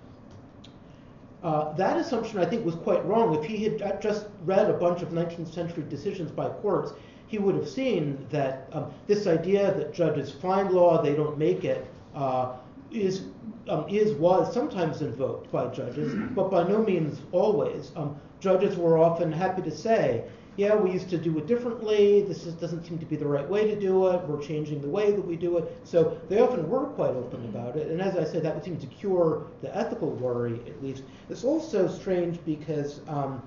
Uh, 1.43 1.73
that 1.73 1.97
assumption, 1.97 2.39
I 2.39 2.45
think, 2.45 2.65
was 2.65 2.75
quite 2.75 3.05
wrong. 3.07 3.35
If 3.35 3.45
he 3.45 3.65
had 3.65 4.03
just 4.03 4.27
read 4.45 4.69
a 4.69 4.75
bunch 4.75 5.03
of 5.03 5.09
19th 5.11 5.53
century 5.53 5.85
decisions 5.89 6.31
by 6.31 6.49
courts, 6.49 6.93
he 7.29 7.39
would 7.39 7.55
have 7.55 7.69
seen 7.69 8.27
that 8.31 8.69
um, 8.73 8.93
this 9.07 9.27
idea 9.27 9.73
that 9.75 9.95
judges 9.95 10.33
find 10.33 10.71
law, 10.73 11.01
they 11.01 11.15
don't 11.15 11.39
make 11.39 11.65
it, 11.65 11.87
uh, 12.15 12.57
is 12.91 13.23
um, 13.69 13.87
is 13.89 14.15
was 14.15 14.53
sometimes 14.53 15.01
invoked 15.01 15.51
by 15.53 15.69
judges, 15.69 16.13
but 16.35 16.51
by 16.51 16.65
no 16.67 16.83
means 16.83 17.21
always. 17.31 17.93
Um, 17.95 18.17
judges 18.41 18.77
were 18.77 18.99
often 18.99 19.31
happy 19.31 19.63
to 19.63 19.71
say, 19.71 20.25
yeah, 20.61 20.75
we 20.75 20.91
used 20.91 21.09
to 21.09 21.17
do 21.17 21.39
it 21.39 21.47
differently. 21.47 22.21
This 22.21 22.45
is, 22.45 22.53
doesn't 22.53 22.85
seem 22.85 22.99
to 22.99 23.07
be 23.07 23.17
the 23.17 23.27
right 23.27 23.49
way 23.49 23.67
to 23.67 23.81
do 23.81 24.09
it. 24.09 24.21
We're 24.29 24.43
changing 24.43 24.83
the 24.83 24.91
way 24.91 25.11
that 25.11 25.27
we 25.27 25.35
do 25.35 25.57
it. 25.57 25.75
So 25.85 26.21
they 26.29 26.39
often 26.39 26.69
were 26.69 26.85
quite 26.85 27.13
open 27.13 27.47
about 27.47 27.77
it. 27.77 27.89
And 27.89 27.99
as 27.99 28.15
I 28.15 28.25
said, 28.25 28.43
that 28.43 28.55
would 28.55 28.63
seem 28.63 28.77
to 28.79 28.87
cure 28.87 29.47
the 29.63 29.75
ethical 29.75 30.11
worry, 30.11 30.61
at 30.67 30.83
least. 30.83 31.03
It's 31.31 31.45
also 31.45 31.89
strange 31.89 32.39
because 32.45 33.01
um, 33.09 33.43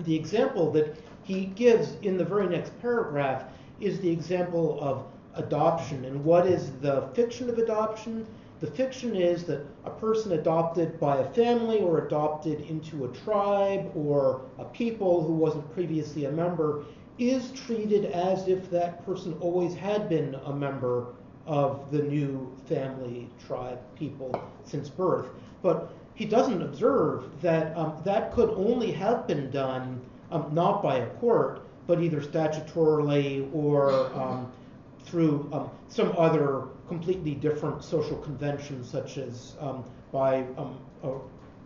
the 0.00 0.14
example 0.14 0.70
that 0.72 0.98
he 1.22 1.46
gives 1.46 1.94
in 2.02 2.18
the 2.18 2.24
very 2.24 2.46
next 2.46 2.78
paragraph 2.82 3.44
is 3.80 3.98
the 4.00 4.10
example 4.10 4.78
of 4.78 5.06
adoption. 5.36 6.04
And 6.04 6.22
what 6.22 6.46
is 6.46 6.72
the 6.82 7.08
fiction 7.14 7.48
of 7.48 7.56
adoption? 7.56 8.26
The 8.62 8.70
fiction 8.70 9.16
is 9.16 9.42
that 9.46 9.66
a 9.84 9.90
person 9.90 10.34
adopted 10.34 11.00
by 11.00 11.16
a 11.16 11.28
family 11.32 11.80
or 11.80 12.06
adopted 12.06 12.60
into 12.60 13.04
a 13.04 13.08
tribe 13.08 13.90
or 13.96 14.42
a 14.56 14.64
people 14.66 15.20
who 15.24 15.32
wasn't 15.32 15.68
previously 15.74 16.26
a 16.26 16.30
member 16.30 16.84
is 17.18 17.50
treated 17.50 18.04
as 18.04 18.46
if 18.46 18.70
that 18.70 19.04
person 19.04 19.36
always 19.40 19.74
had 19.74 20.08
been 20.08 20.36
a 20.44 20.52
member 20.52 21.08
of 21.44 21.90
the 21.90 22.04
new 22.04 22.56
family, 22.68 23.28
tribe, 23.44 23.80
people 23.96 24.30
since 24.62 24.88
birth. 24.88 25.26
But 25.60 25.92
he 26.14 26.24
doesn't 26.24 26.62
observe 26.62 27.24
that 27.42 27.76
um, 27.76 28.00
that 28.04 28.32
could 28.32 28.50
only 28.50 28.92
have 28.92 29.26
been 29.26 29.50
done 29.50 30.00
um, 30.30 30.50
not 30.54 30.84
by 30.84 30.98
a 30.98 31.06
court, 31.16 31.62
but 31.88 32.00
either 32.00 32.20
statutorily 32.20 33.52
or 33.52 33.90
um, 34.14 34.52
through 35.04 35.50
um, 35.52 35.68
some 35.88 36.14
other 36.16 36.68
completely 36.92 37.34
different 37.34 37.82
social 37.82 38.18
conventions, 38.18 38.90
such 38.90 39.16
as 39.16 39.56
um, 39.60 39.82
by 40.12 40.44
um, 40.58 40.78
a 41.02 41.12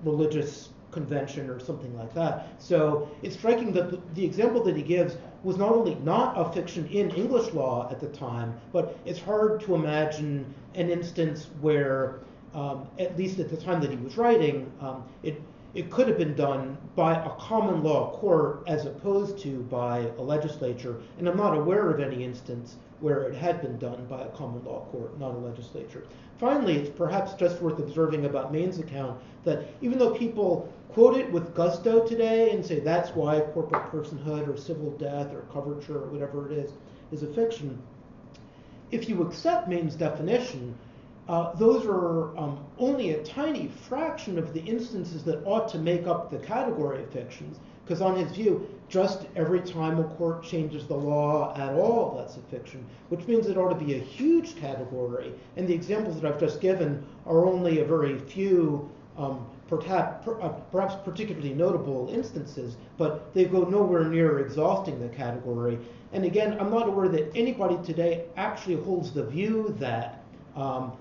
religious 0.05 0.69
convention 0.93 1.51
or 1.51 1.59
something 1.59 1.93
like 1.99 2.15
that. 2.15 2.49
So 2.59 3.09
it's 3.23 3.37
striking 3.37 3.73
that 3.73 3.91
the, 3.91 4.01
the, 4.15 4.25
example 4.25 4.62
that 4.65 4.77
he 4.77 4.83
gives 4.83 5.17
was 5.43 5.57
not 5.57 5.73
only 5.73 5.97
not 5.97 6.39
a 6.39 6.45
fiction 6.53 6.87
in 6.87 7.11
English 7.11 7.53
law 7.53 7.89
at 7.91 7.99
the 8.01 8.07
time, 8.09 8.55
but 8.73 8.97
it's 9.05 9.19
hard 9.19 9.61
to 9.62 9.75
imagine 9.75 10.55
an 10.75 10.89
instance 10.91 11.49
where, 11.61 12.21
um, 12.55 12.87
at 13.01 13.19
least 13.19 13.41
at 13.41 13.51
the 13.51 13.57
time 13.57 13.81
that 13.81 13.91
he 13.91 13.97
was 13.97 14.17
writing, 14.17 14.71
um, 14.81 15.03
it 15.25 15.43
it 15.75 15.91
could 15.91 16.09
have 16.09 16.17
been 16.17 16.35
done 16.35 16.79
by 16.95 17.12
a 17.23 17.31
common 17.51 17.83
law 17.83 18.11
court 18.19 18.62
as 18.67 18.87
opposed 18.87 19.39
to 19.41 19.61
by 19.65 20.11
a 20.17 20.23
legislature. 20.23 20.97
And 21.19 21.29
I'm 21.29 21.37
not 21.37 21.55
aware 21.55 21.91
of 21.91 22.01
any 22.01 22.25
instance 22.25 22.77
where 23.00 23.24
it 23.24 23.35
had 23.35 23.61
been 23.61 23.78
done 23.78 24.06
by 24.06 24.22
a 24.22 24.28
common 24.28 24.64
law 24.64 24.87
court, 24.90 25.18
not 25.18 25.35
a 25.35 25.38
legislature. 25.38 26.04
Finally, 26.38 26.76
it's 26.76 26.90
perhaps 26.90 27.35
just 27.35 27.61
worth 27.62 27.78
observing 27.78 28.24
about 28.24 28.52
Maine's 28.52 28.78
account 28.78 29.20
that 29.44 29.64
even 29.80 29.98
though 29.98 30.14
people 30.14 30.72
quote 30.90 31.16
it 31.16 31.30
with 31.30 31.54
gusto 31.54 32.06
today 32.06 32.50
and 32.50 32.64
say 32.64 32.80
that's 32.80 33.11
why 33.11 33.40
corporate 33.40 33.90
personhood 33.92 34.48
or 34.48 34.56
civil 34.56 34.90
death 34.92 35.32
or 35.32 35.42
coverture 35.52 35.98
or 35.98 36.09
whatever 36.09 36.50
it 36.50 36.59
is 36.59 36.72
is 37.12 37.22
a 37.22 37.26
fiction, 37.35 37.78
if 38.90 39.09
you 39.09 39.22
accept 39.22 39.68
Maine's 39.68 39.94
definition, 39.94 40.74
uh, 41.28 41.52
those 41.54 41.85
are 41.87 42.37
um, 42.38 42.64
only 42.78 43.11
a 43.11 43.22
tiny 43.24 43.68
fraction 43.88 44.38
of 44.38 44.52
the 44.52 44.61
instances 44.61 45.24
that 45.24 45.44
ought 45.44 45.68
to 45.68 45.78
make 45.78 46.06
up 46.06 46.30
the 46.30 46.38
category 46.38 47.02
of 47.02 47.11
fictions. 47.11 47.59
Because 47.85 48.00
on 48.00 48.16
his 48.16 48.32
view, 48.32 48.68
just 48.88 49.27
every 49.35 49.61
time 49.61 49.99
a 49.99 50.05
court 50.05 50.44
changes 50.44 50.87
the 50.87 50.94
law 50.94 51.55
at 51.57 51.75
all, 51.75 52.16
that's 52.16 52.37
a 52.37 52.40
fiction, 52.40 52.85
which 53.09 53.27
means 53.27 53.46
it 53.46 53.57
ought 53.57 53.77
to 53.77 53.85
be 53.85 53.94
a 53.94 53.99
huge 53.99 54.57
category. 54.57 55.33
And 55.57 55.66
the 55.66 55.75
examples 55.75 56.20
that 56.20 56.33
I've 56.33 56.40
just 56.40 56.61
given 56.61 57.05
are 57.27 57.44
only 57.44 57.81
a 57.81 57.85
very 57.85 58.18
few 58.18 58.88
um, 59.18 59.46
perhaps, 59.68 60.27
uh, 60.29 60.49
perhaps 60.70 60.94
particularly 61.05 61.53
notable 61.53 62.09
instances, 62.12 62.77
but 62.99 63.33
they 63.35 63.44
go 63.44 63.64
nowhere 63.64 64.05
near 64.05 64.38
exhausting 64.38 65.01
the 65.01 65.09
category. 65.09 65.79
And 66.12 66.25
again, 66.25 66.57
I'm 66.61 66.70
not 66.70 66.88
aware 66.88 67.09
that 67.09 67.33
anybody 67.35 67.79
today 67.85 68.27
actually 68.37 68.77
holds 68.77 69.12
the 69.12 69.25
view 69.25 69.75
that 69.79 70.22
um, 70.55 70.92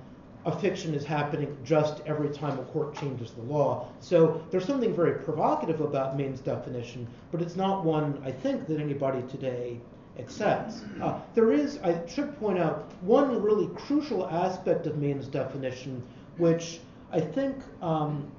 a 0.46 0.52
fiction 0.60 0.94
is 0.94 1.04
happening 1.04 1.58
just 1.64 2.02
every 2.06 2.30
time 2.30 2.60
a 2.60 2.64
court 2.64 2.96
changes 2.96 3.32
the 3.32 3.42
law. 3.42 3.88
So 4.00 4.44
there's 4.52 4.66
something 4.66 4.96
very 4.96 5.24
provocative 5.24 5.82
about 5.82 6.16
Maine's 6.16 6.40
definition, 6.40 7.08
but 7.32 7.42
it's 7.42 7.56
not 7.56 7.84
one 7.84 8.22
I 8.24 8.32
think 8.32 8.68
that 8.68 8.80
anybody 8.80 9.24
today 9.24 9.80
accepts. 10.20 10.82
Uh, 11.02 11.20
there 11.34 11.52
is, 11.52 11.80
I 11.84 12.06
should 12.08 12.38
point 12.40 12.60
out, 12.60 12.92
one 13.02 13.42
really 13.42 13.68
crucial 13.76 14.28
aspect 14.28 14.88
of 14.88 14.98
Maine's 14.98 15.28
definition, 15.28 16.02
which 16.38 16.80
I 17.12 17.20
think 17.20 17.58
um, 17.82 18.32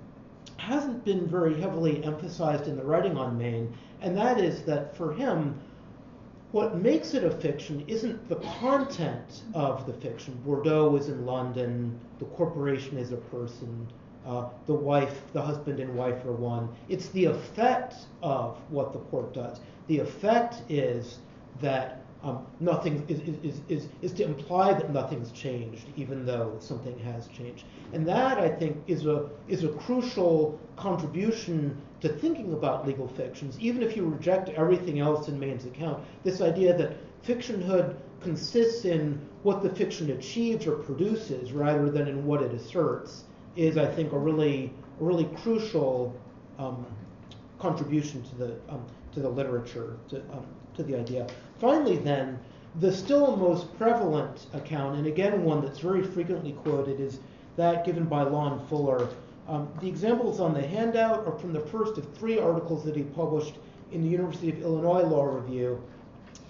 hasn't 0.58 1.04
been 1.04 1.26
very 1.26 1.60
heavily 1.60 2.02
emphasized 2.04 2.66
in 2.68 2.76
the 2.76 2.84
writing 2.84 3.16
on 3.18 3.36
Maine, 3.36 3.76
and 4.00 4.16
that 4.16 4.38
is 4.38 4.62
that 4.62 4.96
for 4.96 5.12
him, 5.12 5.60
what 6.56 6.78
makes 6.78 7.12
it 7.12 7.22
a 7.22 7.30
fiction 7.30 7.84
isn't 7.86 8.30
the 8.30 8.36
content 8.60 9.42
of 9.52 9.86
the 9.86 9.92
fiction. 9.92 10.32
Bordeaux 10.42 10.96
is 10.96 11.10
in 11.10 11.26
London, 11.26 12.00
the 12.18 12.24
corporation 12.24 12.96
is 12.96 13.12
a 13.12 13.18
person, 13.18 13.86
uh, 14.26 14.48
the 14.64 14.72
wife, 14.72 15.20
the 15.34 15.42
husband 15.42 15.80
and 15.80 15.94
wife 15.94 16.24
are 16.24 16.32
one. 16.32 16.74
It's 16.88 17.10
the 17.10 17.26
effect 17.26 17.96
of 18.22 18.56
what 18.70 18.94
the 18.94 19.00
court 19.00 19.34
does. 19.34 19.60
The 19.88 19.98
effect 19.98 20.62
is 20.70 21.18
that 21.60 21.95
um, 22.22 22.46
nothing 22.60 23.04
is, 23.08 23.20
is, 23.44 23.60
is, 23.68 23.88
is 24.02 24.12
to 24.12 24.24
imply 24.24 24.72
that 24.72 24.92
nothing's 24.92 25.30
changed, 25.32 25.86
even 25.96 26.24
though 26.24 26.56
something 26.58 26.98
has 27.00 27.28
changed. 27.28 27.64
And 27.92 28.06
that, 28.08 28.38
I 28.38 28.48
think, 28.48 28.82
is 28.86 29.06
a, 29.06 29.28
is 29.48 29.64
a 29.64 29.68
crucial 29.68 30.58
contribution 30.76 31.76
to 32.00 32.08
thinking 32.08 32.52
about 32.52 32.86
legal 32.86 33.08
fictions, 33.08 33.58
even 33.60 33.82
if 33.82 33.96
you 33.96 34.04
reject 34.04 34.48
everything 34.50 34.98
else 35.00 35.28
in 35.28 35.38
Maine's 35.38 35.66
account. 35.66 36.02
This 36.24 36.40
idea 36.40 36.76
that 36.76 36.96
fictionhood 37.24 37.96
consists 38.20 38.84
in 38.84 39.20
what 39.42 39.62
the 39.62 39.70
fiction 39.70 40.10
achieves 40.10 40.66
or 40.66 40.76
produces 40.76 41.52
rather 41.52 41.90
than 41.90 42.08
in 42.08 42.26
what 42.26 42.42
it 42.42 42.52
asserts 42.52 43.24
is, 43.56 43.76
I 43.76 43.86
think, 43.86 44.12
a 44.12 44.18
really, 44.18 44.72
really 44.98 45.24
crucial 45.42 46.14
um, 46.58 46.84
contribution 47.58 48.22
to 48.22 48.34
the, 48.36 48.56
um, 48.68 48.84
to 49.16 49.22
the 49.22 49.28
literature, 49.30 49.96
to, 50.10 50.18
um, 50.30 50.46
to 50.74 50.82
the 50.82 50.94
idea. 50.94 51.26
Finally, 51.58 51.96
then, 51.96 52.38
the 52.80 52.92
still 52.92 53.34
most 53.34 53.74
prevalent 53.78 54.46
account, 54.52 54.98
and 54.98 55.06
again 55.06 55.42
one 55.42 55.62
that's 55.62 55.78
very 55.78 56.02
frequently 56.02 56.52
quoted, 56.52 57.00
is 57.00 57.18
that 57.56 57.86
given 57.86 58.04
by 58.04 58.20
Lon 58.22 58.64
Fuller. 58.68 59.08
Um, 59.48 59.68
the 59.80 59.88
examples 59.88 60.38
on 60.38 60.52
the 60.52 60.60
handout 60.60 61.26
are 61.26 61.38
from 61.38 61.54
the 61.54 61.60
first 61.60 61.96
of 61.96 62.12
three 62.12 62.38
articles 62.38 62.84
that 62.84 62.94
he 62.94 63.04
published 63.04 63.54
in 63.90 64.02
the 64.02 64.08
University 64.08 64.50
of 64.50 64.60
Illinois 64.60 65.04
Law 65.04 65.24
Review 65.24 65.82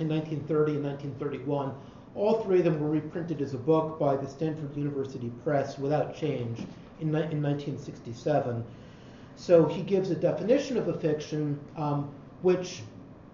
in 0.01 0.09
1930 0.09 0.73
and 0.73 0.85
1931. 0.85 1.73
All 2.17 2.43
three 2.43 2.59
of 2.59 2.65
them 2.65 2.81
were 2.81 2.91
reprinted 2.91 3.41
as 3.43 3.55
a 3.55 3.59
book 3.59 3.97
by 4.01 4.17
the 4.17 4.27
Stanford 4.27 4.77
University 4.77 5.31
Press 5.45 5.79
without 5.79 6.17
change 6.17 6.59
in, 7.01 7.15
in 7.15 7.41
1967. 7.41 8.65
So 9.37 9.67
he 9.67 9.83
gives 9.83 10.11
a 10.11 10.17
definition 10.17 10.79
of 10.79 10.89
a 10.89 10.95
fiction, 10.95 11.61
um, 11.77 12.11
which 12.47 12.83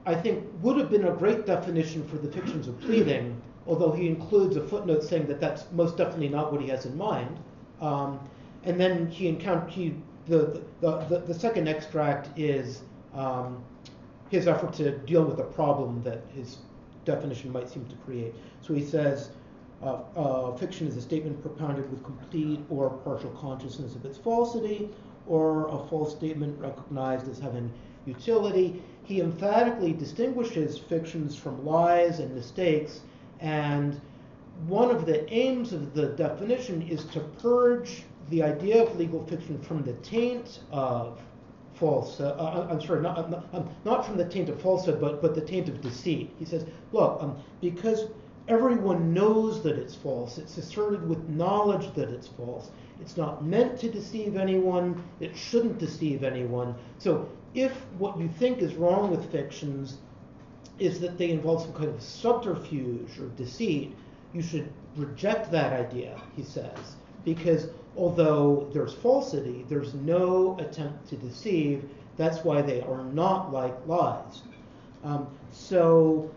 I 0.06 0.14
think 0.14 0.48
would 0.62 0.78
have 0.78 0.90
been 0.90 1.06
a 1.06 1.12
great 1.12 1.44
definition 1.44 2.02
for 2.08 2.16
the 2.16 2.32
fictions 2.32 2.66
of 2.66 2.80
pleading, 2.80 3.38
although 3.66 3.92
he 3.92 4.06
includes 4.06 4.56
a 4.56 4.66
footnote 4.66 5.02
saying 5.02 5.26
that 5.26 5.38
that's 5.38 5.70
most 5.72 5.98
definitely 5.98 6.30
not 6.30 6.50
what 6.50 6.62
he 6.62 6.68
has 6.68 6.86
in 6.86 6.96
mind. 6.96 7.38
Um, 7.82 8.18
and 8.64 8.80
then 8.80 9.10
he 9.10 9.28
encountered 9.28 9.68
he, 9.68 9.94
the, 10.28 10.62
the, 10.80 11.04
the, 11.10 11.18
the, 11.26 11.34
second 11.34 11.68
extract 11.68 12.30
is 12.38 12.84
um, 13.12 13.62
his 14.30 14.48
effort 14.48 14.72
to 14.80 14.96
deal 15.00 15.24
with 15.24 15.40
a 15.40 15.48
problem 15.60 16.02
that 16.04 16.22
his 16.34 16.56
definition 17.04 17.52
might 17.52 17.68
seem 17.68 17.84
to 17.88 17.96
create. 18.06 18.34
So 18.62 18.72
he 18.72 18.82
says, 18.82 19.28
uh, 19.82 19.98
uh, 20.16 20.56
fiction 20.56 20.86
is 20.88 20.96
a 20.96 21.02
statement 21.02 21.42
propounded 21.42 21.90
with 21.90 22.02
complete 22.02 22.60
or 22.70 22.88
partial 22.88 23.30
consciousness 23.32 23.94
of 23.94 24.06
its 24.06 24.16
falsity, 24.16 24.88
or 25.26 25.68
a 25.68 25.86
false 25.88 26.16
statement 26.16 26.58
recognized 26.58 27.28
as 27.28 27.38
having 27.38 27.70
utility. 28.06 28.82
He 29.04 29.20
emphatically 29.20 29.92
distinguishes 29.92 30.78
fictions 30.78 31.36
from 31.36 31.64
lies 31.64 32.18
and 32.20 32.34
mistakes, 32.34 33.00
and 33.40 34.00
one 34.66 34.90
of 34.90 35.06
the 35.06 35.30
aims 35.32 35.72
of 35.72 35.94
the 35.94 36.08
definition 36.08 36.82
is 36.82 37.04
to 37.06 37.20
purge 37.20 38.04
the 38.30 38.42
idea 38.42 38.82
of 38.82 38.96
legal 38.96 39.26
fiction 39.26 39.60
from 39.60 39.82
the 39.82 39.94
taint 39.94 40.60
of 40.70 41.20
falsehood. 41.74 42.38
Uh, 42.38 42.44
uh, 42.44 42.68
I'm 42.70 42.80
sorry, 42.80 43.02
not, 43.02 43.28
not, 43.30 43.44
um, 43.52 43.68
not, 43.84 44.06
from 44.06 44.16
the 44.16 44.24
taint 44.24 44.48
of 44.48 44.60
falsehood, 44.60 45.00
but, 45.00 45.20
but 45.20 45.34
the 45.34 45.40
taint 45.40 45.68
of 45.68 45.80
deceit. 45.80 46.32
He 46.38 46.44
says, 46.44 46.64
look, 46.92 47.20
um, 47.22 47.36
because 47.60 48.06
everyone 48.48 49.12
knows 49.12 49.62
that 49.62 49.76
it's 49.78 49.94
false, 49.94 50.38
it's 50.38 50.56
asserted 50.58 51.08
with 51.08 51.28
knowledge 51.28 51.92
that 51.94 52.08
it's 52.08 52.28
false. 52.28 52.70
It's 53.00 53.16
not 53.16 53.44
meant 53.44 53.80
to 53.80 53.90
deceive 53.90 54.36
anyone, 54.36 55.02
it 55.18 55.36
shouldn't 55.36 55.78
deceive 55.78 56.22
anyone. 56.22 56.74
So 56.98 57.28
if 57.54 57.72
what 57.98 58.18
you 58.18 58.28
think 58.28 58.58
is 58.58 58.74
wrong 58.74 59.10
with 59.10 59.30
fictions 59.30 59.98
is 60.78 61.00
that 61.00 61.18
they 61.18 61.30
involve 61.30 61.62
some 61.62 61.72
kind 61.72 61.88
of 61.88 62.02
subterfuge 62.02 63.18
or 63.18 63.26
deceit, 63.36 63.94
you 64.32 64.42
should 64.42 64.72
reject 64.96 65.50
that 65.50 65.72
idea, 65.72 66.20
he 66.34 66.42
says, 66.42 66.96
because 67.24 67.68
although 67.96 68.68
there's 68.72 68.94
falsity, 68.94 69.64
there's 69.68 69.94
no 69.94 70.56
attempt 70.58 71.08
to 71.08 71.16
deceive. 71.16 71.88
That's 72.16 72.44
why 72.44 72.62
they 72.62 72.80
are 72.82 73.04
not 73.04 73.52
like 73.52 73.74
lies. 73.86 74.42
Um, 75.04 75.26
so 75.50 76.30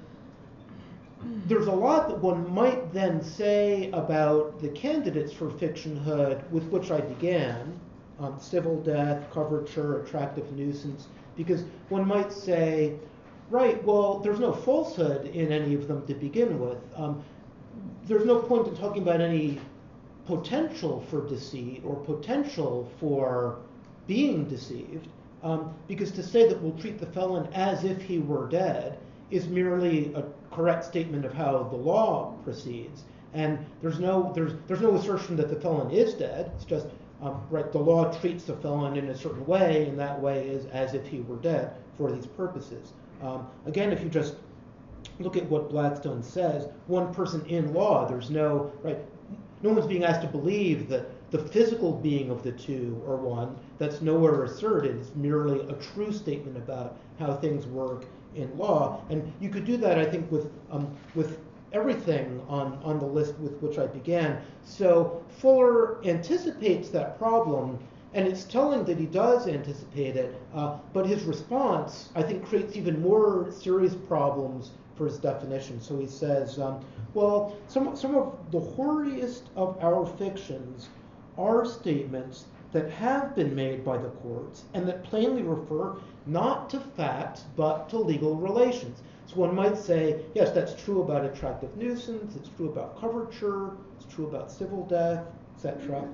there's 1.48 1.68
a 1.68 1.72
lot 1.72 2.10
that 2.10 2.20
one 2.20 2.54
might 2.54 2.94
then 2.94 3.24
say 3.24 3.90
about 3.92 4.60
the 4.62 4.70
candidates 4.70 5.32
for 5.34 5.50
fictionhood 5.50 6.48
with 6.52 6.64
which 6.66 6.92
I 6.92 7.00
began 7.02 7.80
um, 8.20 8.40
civil 8.40 8.82
death, 8.82 9.30
coverture, 9.32 10.02
attractive 10.02 10.52
nuisance, 10.54 11.08
because 11.36 11.64
one 11.90 12.08
might 12.08 12.32
say, 12.32 12.94
right, 13.50 13.84
well, 13.84 14.20
there's 14.20 14.40
no 14.40 14.54
falsehood 14.54 15.28
in 15.28 15.52
any 15.52 15.74
of 15.74 15.88
them 15.88 16.06
to 16.08 16.14
begin 16.14 16.60
with. 16.60 16.78
Um, 16.96 17.24
there's 18.08 18.26
no 18.26 18.40
point 18.40 18.68
in 18.68 18.76
talking 18.76 19.02
about 19.02 19.22
any 19.22 19.60
potential 20.26 21.06
for 21.10 21.28
deceit 21.28 21.82
or 21.86 21.96
potential 21.96 22.90
for 23.00 23.60
being 24.08 24.46
deceived, 24.46 25.08
um, 25.44 25.74
because 25.88 26.12
to 26.12 26.24
say 26.24 26.48
that 26.48 26.62
we'll 26.62 26.78
treat 26.78 27.00
the 27.00 27.06
felon 27.08 27.52
as 27.54 27.84
if 27.84 28.02
he 28.02 28.20
were 28.20 28.48
dead 28.48 28.98
is 29.32 29.48
merely 29.48 30.14
a 30.14 30.24
correct 30.52 30.86
statement 30.86 31.26
of 31.26 31.34
how 31.34 31.64
the 31.64 31.76
law 31.76 32.34
proceeds. 32.44 33.04
And 33.34 33.60
there's 33.82 34.00
no 34.00 34.32
there's 34.34 34.54
there's 34.68 34.82
no 34.82 34.96
assertion 34.96 35.36
that 35.38 35.50
the 35.50 35.60
felon 35.60 35.92
is 35.92 36.14
dead. 36.14 36.52
It's 36.56 36.64
just 36.64 36.88
um, 37.22 37.42
right, 37.50 37.72
the 37.72 37.80
law 37.80 38.12
treats 38.20 38.44
the 38.44 38.56
felon 38.58 38.98
in 38.98 39.10
a 39.10 39.18
certain 39.18 39.46
way, 39.46 39.88
and 39.88 40.00
that 40.00 40.20
way 40.20 40.48
is 40.48 40.66
as 40.68 40.94
if 40.94 41.08
he 41.08 41.22
were 41.22 41.38
dead 41.38 41.72
for 41.98 42.12
these 42.12 42.26
purposes. 42.26 42.94
Um, 43.22 43.48
again, 43.66 43.92
if 43.92 44.02
you 44.02 44.10
just 44.10 44.36
look 45.20 45.38
at 45.38 45.50
what 45.50 45.70
Blackstone 45.70 46.22
says, 46.22 46.68
one 46.88 47.14
person 47.14 47.46
in 47.46 47.74
law, 47.74 48.08
there's 48.08 48.30
no 48.30 48.72
right. 48.84 48.98
No 49.62 49.72
one's 49.72 49.88
being 49.88 50.04
asked 50.04 50.22
to 50.22 50.28
believe 50.28 50.90
that 50.90 51.10
the 51.32 51.40
physical 51.40 51.92
being 51.92 52.30
of 52.30 52.44
the 52.44 52.52
two 52.52 53.02
or 53.06 53.16
one. 53.16 53.56
That's 53.78 54.02
nowhere 54.02 54.44
asserted. 54.44 54.98
It's 54.98 55.16
merely 55.16 55.68
a 55.68 55.74
true 55.74 56.12
statement 56.14 56.58
about 56.58 56.98
how 57.20 57.36
things 57.36 57.66
work 57.66 58.06
in 58.36 58.56
law. 58.58 59.02
And 59.10 59.34
you 59.40 59.50
could 59.50 59.66
do 59.66 59.78
that, 59.78 59.98
I 59.98 60.06
think, 60.06 60.32
with 60.32 60.52
um, 60.72 60.96
with 61.16 61.40
everything 61.76 62.42
on, 62.48 62.80
on 62.84 63.00
the 63.00 63.06
list 63.06 63.38
with 63.40 63.62
which 63.62 63.78
I 63.78 63.86
began. 63.86 64.42
So 64.64 65.22
Fuller 65.30 66.04
anticipates 66.06 66.90
that 66.90 67.20
problem, 67.20 67.78
and 68.14 68.26
it's 68.26 68.46
telling 68.46 68.86
that 68.86 68.98
he 68.98 69.06
does 69.06 69.48
anticipate 69.48 70.16
it, 70.16 70.42
uh, 70.54 70.78
but 70.94 71.06
his 71.06 71.24
response, 71.24 72.10
I 72.16 72.24
think, 72.24 72.46
creates 72.46 72.78
even 72.78 73.02
more 73.02 73.52
serious 73.52 73.94
problems 73.94 74.72
for 74.96 75.06
his 75.06 75.18
definition. 75.18 75.82
So 75.82 76.00
he 76.00 76.08
says, 76.08 76.58
um, 76.58 76.80
well, 77.14 77.58
some, 77.68 77.96
some 77.96 78.16
of 78.16 78.34
the 78.52 78.62
hoariest 78.62 79.50
of 79.58 79.78
our 79.84 80.06
fictions 80.06 80.88
are 81.38 81.66
statements 81.66 82.46
that 82.72 82.90
have 82.92 83.36
been 83.36 83.54
made 83.54 83.84
by 83.84 83.98
the 83.98 84.10
courts 84.10 84.64
and 84.74 84.88
that 84.88 85.04
plainly 85.04 85.44
refer 85.44 85.96
not 86.26 86.70
to 86.70 86.80
facts 86.80 87.44
but 87.56 87.90
to 87.90 87.98
legal 87.98 88.36
relations. 88.36 89.02
So 89.28 89.36
one 89.38 89.56
might 89.56 89.78
say, 89.78 90.24
yes, 90.36 90.52
that's 90.52 90.82
true 90.84 91.02
about 91.02 91.26
attractive 91.26 91.76
nuisance, 91.78 92.36
it's 92.36 92.50
true 92.50 92.70
about 92.70 93.00
coverture, 93.00 93.72
it's 93.98 94.14
true 94.14 94.28
about 94.28 94.52
civil 94.52 94.86
death, 94.86 95.26
etc. 95.56 96.08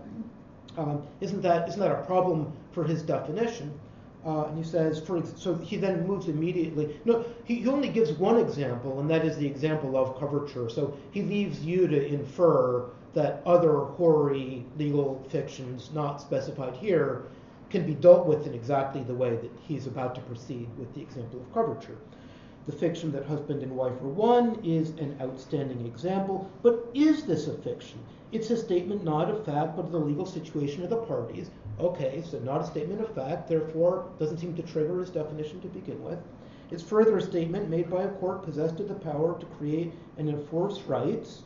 Um, 0.78 1.04
isn't 1.19 1.41
that 1.41 1.67
isn't 1.67 1.80
that 1.80 1.91
a 1.91 2.04
problem 2.04 2.54
for 2.71 2.84
his 2.84 3.02
definition? 3.02 3.78
Uh, 4.26 4.45
and 4.45 4.58
he 4.58 4.63
says, 4.63 5.02
for 5.02 5.21
so 5.36 5.56
he 5.56 5.78
then 5.78 6.06
moves 6.08 6.28
immediately. 6.28 7.00
No, 7.06 7.26
he, 7.43 7.56
he 7.56 7.67
only 7.67 7.89
gives 7.89 8.12
one 8.13 8.38
example, 8.38 9.00
and 9.00 9.10
that 9.10 9.26
is 9.26 9.36
the 9.36 9.47
example 9.47 9.97
of 9.97 10.17
coverture. 10.19 10.69
So 10.69 10.95
he 11.10 11.24
leaves 11.24 11.65
you 11.65 11.88
to 11.88 12.06
infer 12.06 12.86
that 13.13 13.41
other 13.45 13.80
hoary 13.80 14.65
legal 14.78 15.26
fictions 15.30 15.89
not 15.93 16.21
specified 16.21 16.76
here 16.76 17.24
can 17.71 17.86
be 17.86 17.95
dealt 17.95 18.28
with 18.28 18.45
in 18.45 18.54
exactly 18.54 19.02
the 19.04 19.13
way 19.13 19.36
that 19.38 19.52
he's 19.62 19.88
about 19.88 20.13
to 20.15 20.21
proceed 20.21 20.69
with 20.78 20.93
the 20.93 21.02
example 21.02 21.39
of 21.39 21.54
coverture. 21.54 21.97
The 22.67 22.71
fiction 22.71 23.12
that 23.13 23.26
husband 23.26 23.63
and 23.63 23.76
wife 23.76 24.00
are 24.02 24.08
one 24.08 24.60
is 24.63 24.91
an 24.91 25.17
outstanding 25.19 25.86
example, 25.86 26.50
but 26.62 26.89
is 26.93 27.24
this 27.24 27.47
a 27.47 27.54
fiction? 27.54 28.00
It's 28.32 28.52
a 28.52 28.58
statement 28.58 29.04
not 29.04 29.32
of 29.32 29.43
fact, 29.43 29.76
but 29.76 29.86
of 29.86 29.91
the 29.91 30.00
legal 30.00 30.26
situation 30.26 30.84
of 30.84 30.89
the 30.91 30.97
parties. 30.97 31.50
Okay, 31.80 32.21
so 32.24 32.38
not 32.39 32.62
a 32.62 32.67
statement 32.67 33.02
of 33.02 33.13
fact, 33.15 33.47
therefore 33.50 34.10
doesn't 34.19 34.38
seem 34.38 34.56
to 34.56 34.62
trigger 34.62 35.00
his 35.00 35.10
definition 35.10 35.60
to 35.62 35.67
begin 35.69 36.04
with. 36.04 36.19
It's 36.69 36.84
further 36.84 37.17
a 37.17 37.21
statement 37.21 37.69
made 37.69 37.89
by 37.89 38.04
a 38.04 38.10
court 38.10 38.43
possessed 38.43 38.80
of 38.80 38.88
the 38.88 38.93
power 38.93 39.38
to 39.39 39.45
create 39.58 39.91
and 40.17 40.30
enforce 40.30 40.82
rights. 40.84 41.41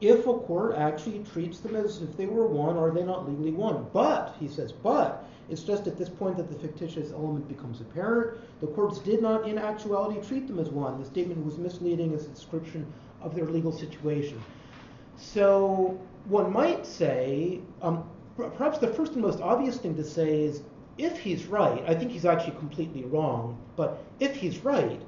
If 0.00 0.26
a 0.26 0.34
court 0.34 0.76
actually 0.76 1.24
treats 1.24 1.60
them 1.60 1.76
as 1.76 2.00
if 2.00 2.16
they 2.16 2.26
were 2.26 2.46
one, 2.46 2.76
are 2.76 2.90
they 2.90 3.02
not 3.02 3.28
legally 3.28 3.52
one? 3.52 3.86
But, 3.92 4.34
he 4.38 4.48
says, 4.48 4.72
but, 4.72 5.28
it's 5.48 5.62
just 5.62 5.86
at 5.86 5.98
this 5.98 6.08
point 6.08 6.36
that 6.36 6.48
the 6.48 6.58
fictitious 6.58 7.12
element 7.12 7.48
becomes 7.48 7.80
apparent. 7.80 8.38
The 8.60 8.68
courts 8.68 8.98
did 8.98 9.20
not, 9.20 9.48
in 9.48 9.58
actuality, 9.58 10.26
treat 10.26 10.46
them 10.46 10.58
as 10.58 10.70
one. 10.70 10.98
The 11.00 11.06
statement 11.06 11.44
was 11.44 11.58
misleading 11.58 12.14
as 12.14 12.26
a 12.26 12.28
description 12.28 12.86
of 13.20 13.34
their 13.34 13.46
legal 13.46 13.72
situation. 13.72 14.42
So, 15.16 15.98
one 16.26 16.52
might 16.52 16.86
say, 16.86 17.60
um, 17.82 18.08
perhaps 18.36 18.78
the 18.78 18.88
first 18.88 19.12
and 19.12 19.22
most 19.22 19.40
obvious 19.40 19.76
thing 19.78 19.94
to 19.96 20.04
say 20.04 20.42
is 20.42 20.62
if 20.98 21.18
he's 21.18 21.46
right, 21.46 21.82
I 21.86 21.94
think 21.94 22.10
he's 22.10 22.24
actually 22.24 22.56
completely 22.56 23.04
wrong, 23.04 23.58
but 23.76 24.02
if 24.20 24.36
he's 24.36 24.58
right, 24.58 25.00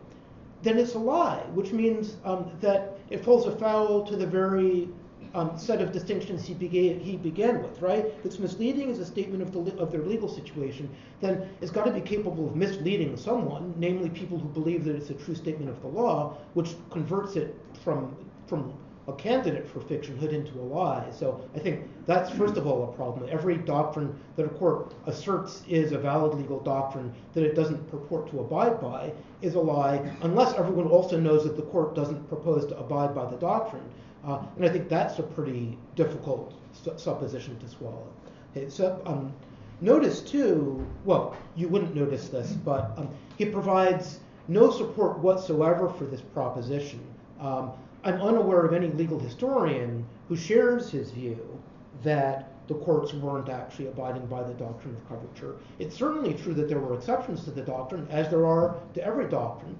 then 0.62 0.78
it's 0.78 0.94
a 0.94 0.98
lie, 0.98 1.42
which 1.52 1.72
means 1.72 2.16
um, 2.24 2.50
that 2.60 2.98
it 3.10 3.24
falls 3.24 3.46
afoul 3.46 4.04
to 4.06 4.16
the 4.16 4.26
very 4.26 4.88
um, 5.34 5.58
set 5.58 5.80
of 5.80 5.92
distinctions 5.92 6.46
he 6.46 6.54
began, 6.54 7.00
he 7.00 7.16
began 7.16 7.62
with, 7.62 7.82
right? 7.82 8.06
It's 8.24 8.38
misleading 8.38 8.90
as 8.90 9.00
a 9.00 9.04
statement 9.04 9.42
of, 9.42 9.52
the, 9.52 9.76
of 9.76 9.90
their 9.90 10.02
legal 10.02 10.28
situation, 10.28 10.88
then 11.20 11.48
it's 11.60 11.72
got 11.72 11.84
to 11.84 11.92
be 11.92 12.00
capable 12.00 12.48
of 12.48 12.56
misleading 12.56 13.16
someone, 13.16 13.74
namely 13.76 14.08
people 14.10 14.38
who 14.38 14.48
believe 14.48 14.84
that 14.84 14.94
it's 14.94 15.10
a 15.10 15.14
true 15.14 15.34
statement 15.34 15.70
of 15.70 15.80
the 15.82 15.88
law, 15.88 16.36
which 16.54 16.70
converts 16.90 17.36
it 17.36 17.56
from, 17.82 18.16
from 18.46 18.72
a 19.06 19.12
candidate 19.12 19.68
for 19.68 19.80
fictionhood 19.80 20.32
into 20.32 20.58
a 20.58 20.62
lie. 20.62 21.10
So 21.10 21.46
I 21.54 21.58
think 21.58 21.90
that's 22.06 22.30
first 22.30 22.56
of 22.56 22.66
all 22.66 22.84
a 22.84 22.96
problem. 22.96 23.28
Every 23.30 23.56
doctrine 23.56 24.18
that 24.36 24.46
a 24.46 24.48
court 24.48 24.94
asserts 25.06 25.62
is 25.68 25.92
a 25.92 25.98
valid 25.98 26.34
legal 26.34 26.60
doctrine 26.60 27.12
that 27.34 27.44
it 27.44 27.54
doesn't 27.54 27.90
purport 27.90 28.30
to 28.30 28.40
abide 28.40 28.80
by 28.80 29.12
is 29.42 29.56
a 29.56 29.60
lie, 29.60 30.10
unless 30.22 30.54
everyone 30.54 30.86
also 30.86 31.20
knows 31.20 31.44
that 31.44 31.56
the 31.56 31.62
court 31.62 31.94
doesn't 31.94 32.26
propose 32.28 32.66
to 32.66 32.78
abide 32.78 33.14
by 33.14 33.28
the 33.30 33.36
doctrine. 33.36 33.84
Uh, 34.26 34.42
and 34.56 34.64
I 34.64 34.68
think 34.68 34.88
that's 34.88 35.18
a 35.18 35.22
pretty 35.22 35.78
difficult 35.96 36.54
su- 36.72 36.94
supposition 36.96 37.58
to 37.58 37.68
swallow. 37.68 38.06
Okay, 38.50 38.70
so 38.70 39.02
um, 39.04 39.32
notice 39.80 40.20
too, 40.20 40.86
well, 41.04 41.36
you 41.56 41.68
wouldn't 41.68 41.94
notice 41.94 42.28
this, 42.28 42.52
but 42.52 42.92
um, 42.96 43.08
he 43.36 43.44
provides 43.44 44.20
no 44.48 44.70
support 44.70 45.18
whatsoever 45.18 45.88
for 45.88 46.04
this 46.04 46.20
proposition. 46.20 47.00
Um, 47.40 47.72
I'm 48.04 48.20
unaware 48.20 48.64
of 48.64 48.74
any 48.74 48.88
legal 48.88 49.18
historian 49.18 50.06
who 50.28 50.36
shares 50.36 50.90
his 50.90 51.10
view 51.10 51.60
that 52.02 52.50
the 52.68 52.74
courts 52.74 53.12
weren't 53.12 53.48
actually 53.48 53.88
abiding 53.88 54.26
by 54.26 54.42
the 54.42 54.54
doctrine 54.54 54.94
of 54.94 55.08
coverture. 55.08 55.56
It's 55.78 55.96
certainly 55.96 56.34
true 56.34 56.54
that 56.54 56.68
there 56.68 56.78
were 56.78 56.94
exceptions 56.94 57.44
to 57.44 57.50
the 57.50 57.62
doctrine, 57.62 58.06
as 58.10 58.30
there 58.30 58.46
are 58.46 58.76
to 58.94 59.04
every 59.04 59.28
doctrine. 59.28 59.76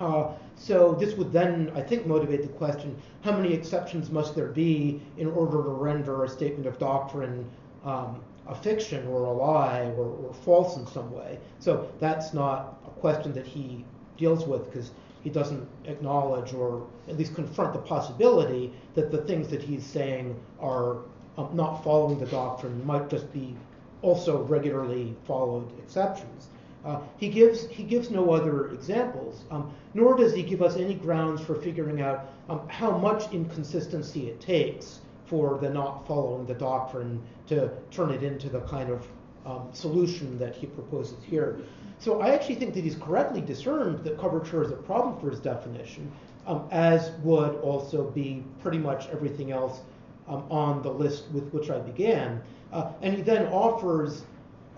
Uh, 0.00 0.32
so 0.56 0.94
this 0.94 1.14
would 1.14 1.32
then, 1.32 1.72
I 1.74 1.80
think, 1.80 2.06
motivate 2.06 2.42
the 2.42 2.48
question: 2.48 2.96
How 3.22 3.32
many 3.32 3.52
exceptions 3.52 4.10
must 4.10 4.34
there 4.34 4.48
be 4.48 5.00
in 5.16 5.28
order 5.28 5.62
to 5.62 5.70
render 5.70 6.24
a 6.24 6.28
statement 6.28 6.66
of 6.66 6.78
doctrine 6.78 7.48
um, 7.84 8.20
a 8.46 8.54
fiction 8.54 9.06
or 9.06 9.24
a 9.24 9.32
lie 9.32 9.92
or, 9.96 10.04
or, 10.04 10.34
false 10.34 10.76
in 10.76 10.86
some 10.86 11.10
way? 11.12 11.38
So 11.58 11.90
that's 12.00 12.32
not 12.34 12.78
a 12.86 12.90
question 13.00 13.32
that 13.34 13.46
he 13.46 13.84
deals 14.16 14.46
with 14.46 14.64
because 14.70 14.90
he 15.22 15.30
doesn't 15.30 15.66
acknowledge 15.84 16.52
or 16.52 16.86
at 17.08 17.16
least 17.16 17.34
confront 17.34 17.72
the 17.72 17.78
possibility 17.78 18.72
that 18.94 19.10
the 19.10 19.18
things 19.18 19.48
that 19.48 19.62
he's 19.62 19.84
saying 19.84 20.38
are 20.60 20.98
um, 21.38 21.48
not 21.54 21.82
following 21.82 22.18
the 22.18 22.26
doctrine 22.26 22.84
might 22.84 23.08
just 23.08 23.32
be 23.32 23.54
also 24.02 24.42
regularly 24.42 25.14
followed 25.24 25.66
exceptions. 25.78 26.48
Uh, 26.84 27.00
he 27.16 27.28
gives 27.28 27.68
he 27.68 27.84
gives 27.84 28.10
no 28.10 28.32
other 28.32 28.70
examples, 28.70 29.44
um, 29.50 29.72
nor 29.94 30.16
does 30.16 30.34
he 30.34 30.42
give 30.42 30.62
us 30.62 30.76
any 30.76 30.94
grounds 30.94 31.40
for 31.40 31.54
figuring 31.54 32.00
out 32.00 32.30
um, 32.48 32.68
how 32.68 32.96
much 32.96 33.32
inconsistency 33.32 34.28
it 34.28 34.40
takes 34.40 35.00
for 35.26 35.58
the 35.58 35.68
not 35.68 36.06
following 36.06 36.44
the 36.46 36.54
doctrine 36.54 37.22
to 37.46 37.70
turn 37.90 38.10
it 38.10 38.22
into 38.22 38.48
the 38.48 38.60
kind 38.62 38.90
of 38.90 39.06
um, 39.46 39.68
solution 39.72 40.38
that 40.38 40.54
he 40.54 40.66
proposes 40.66 41.16
here. 41.24 41.58
So 41.98 42.20
I 42.20 42.30
actually 42.30 42.56
think 42.56 42.74
that 42.74 42.82
he's 42.82 42.96
correctly 42.96 43.40
discerned 43.40 44.02
that 44.04 44.18
coverture 44.18 44.62
is 44.64 44.72
a 44.72 44.76
problem 44.76 45.18
for 45.20 45.30
his 45.30 45.38
definition, 45.38 46.10
um, 46.46 46.66
as 46.72 47.12
would 47.22 47.54
also 47.60 48.10
be 48.10 48.42
pretty 48.60 48.78
much 48.78 49.08
everything 49.08 49.52
else 49.52 49.80
um, 50.28 50.44
on 50.50 50.82
the 50.82 50.90
list 50.90 51.30
with 51.32 51.48
which 51.52 51.70
I 51.70 51.78
began. 51.78 52.42
Uh, 52.72 52.92
and 53.02 53.14
he 53.14 53.22
then 53.22 53.46
offers 53.46 54.22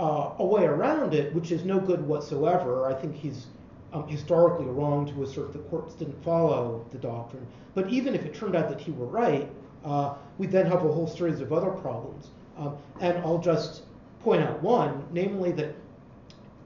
uh, 0.00 0.30
a 0.38 0.44
way 0.44 0.64
around 0.64 1.14
it, 1.14 1.34
which 1.34 1.52
is 1.52 1.64
no 1.64 1.78
good 1.78 2.06
whatsoever. 2.06 2.86
I 2.86 2.94
think 2.94 3.14
he's 3.14 3.46
um, 3.92 4.08
historically 4.08 4.66
wrong 4.66 5.06
to 5.06 5.22
assert 5.22 5.52
the 5.52 5.60
courts 5.60 5.94
didn't 5.94 6.22
follow 6.24 6.84
the 6.90 6.98
doctrine. 6.98 7.46
But 7.74 7.88
even 7.90 8.14
if 8.14 8.24
it 8.24 8.34
turned 8.34 8.56
out 8.56 8.68
that 8.68 8.80
he 8.80 8.90
were 8.90 9.06
right, 9.06 9.48
uh, 9.84 10.14
we 10.38 10.46
then 10.46 10.66
have 10.66 10.84
a 10.84 10.92
whole 10.92 11.06
series 11.06 11.40
of 11.40 11.52
other 11.52 11.70
problems. 11.70 12.30
Um, 12.58 12.76
and 13.00 13.18
I'll 13.18 13.38
just 13.38 13.82
point 14.20 14.42
out 14.42 14.62
one, 14.62 15.04
namely 15.12 15.52
that 15.52 15.74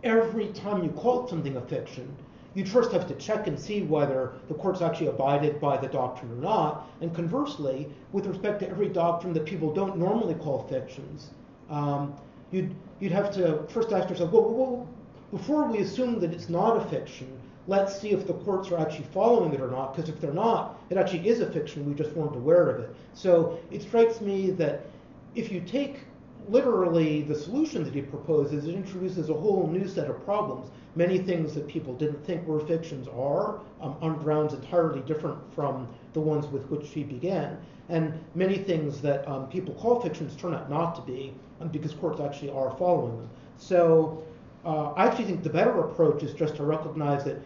every 0.05 0.49
time 0.49 0.83
you 0.85 0.91
call 0.91 1.29
something 1.29 1.57
a 1.57 1.61
fiction, 1.61 2.15
you 2.55 2.65
first 2.65 2.93
have 2.93 3.07
to 3.09 3.15
check 3.15 3.47
and 3.47 3.59
see 3.59 3.83
whether 3.83 4.33
the 4.49 4.55
court's 4.55 4.81
actually 4.81 5.09
abided 5.09 5.61
by 5.61 5.77
the 5.77 5.89
doctrine 5.89 6.33
or 6.33 6.37
not. 6.37 6.89
And 7.01 7.15
conversely, 7.15 7.89
with 8.13 8.27
respect 8.27 8.61
to 8.61 8.69
every 8.69 8.89
doctrine 8.89 9.33
that 9.35 9.45
people 9.45 9.73
don't 9.73 9.99
normally 9.99 10.35
call 10.35 10.67
fictions, 10.69 11.31
um, 11.69 12.15
you'd, 12.51 12.75
you'd 13.01 13.13
have 13.13 13.33
to 13.35 13.65
first 13.69 13.93
ask 13.93 14.09
yourself, 14.09 14.33
well, 14.33 14.45
well, 14.45 14.89
before 15.31 15.65
we 15.67 15.79
assume 15.79 16.21
that 16.21 16.33
it's 16.33 16.49
not 16.49 16.77
a 16.77 16.85
fiction, 16.89 17.29
let's 17.67 18.01
see 18.01 18.11
if 18.11 18.27
the 18.27 18.33
courts 18.33 18.71
are 18.71 18.79
actually 18.79 19.07
following 19.13 19.53
it 19.53 19.61
or 19.61 19.71
not, 19.71 19.95
because 19.95 20.09
if 20.09 20.21
they're 20.21 20.33
not, 20.33 20.79
it 20.91 20.97
actually 20.97 21.29
is 21.29 21.41
a 21.41 21.53
fiction, 21.53 21.87
we 21.87 21.95
just 21.95 22.15
weren't 22.17 22.35
aware 22.35 22.71
of 22.71 22.81
it. 22.81 22.95
So 23.13 23.59
it 23.71 23.83
strikes 23.83 24.21
me 24.21 24.51
that 24.53 24.87
if 25.35 25.53
you 25.53 25.61
take 25.61 26.01
literally 26.49 27.23
the 27.23 27.35
solution 27.35 27.85
that 27.85 27.95
he 27.95 28.03
proposes, 28.03 28.67
it 28.67 28.75
introduces 28.75 29.29
a 29.29 29.35
whole 29.35 29.67
new 29.67 29.87
set 29.87 30.09
of 30.09 30.25
problems. 30.25 30.71
Many 30.97 31.19
things 31.19 31.55
that 31.55 31.69
people 31.69 31.95
didn't 31.95 32.25
think 32.25 32.47
were 32.47 32.61
fictions 32.61 33.07
are 33.09 33.61
um, 33.81 33.97
on 34.01 34.23
grounds 34.23 34.55
entirely 34.55 35.01
different 35.01 35.39
from 35.55 35.89
the 36.15 36.21
ones 36.21 36.47
with 36.47 36.69
which 36.71 36.89
he 36.89 37.05
began. 37.05 37.59
And 37.89 38.13
many 38.35 38.59
things 38.59 39.01
that 39.03 39.27
um, 39.29 39.49
people 39.49 39.75
call 39.75 40.01
fictions 40.01 40.35
turn 40.37 40.55
out 40.55 40.69
not 40.69 40.95
to 40.97 41.03
be 41.03 41.35
um, 41.61 41.69
because 41.69 41.93
courts 41.93 42.21
actually 42.21 42.51
are 42.51 42.77
following 42.77 43.17
them. 43.17 43.31
So 43.59 44.23
uh, 44.65 44.93
I 44.93 45.07
actually 45.07 45.25
think 45.25 45.43
the 45.43 45.51
better 45.51 45.81
approach 45.81 46.23
is 46.23 46.33
just 46.33 46.57
to 46.57 46.65
recognize 46.65 47.25
that 47.25 47.41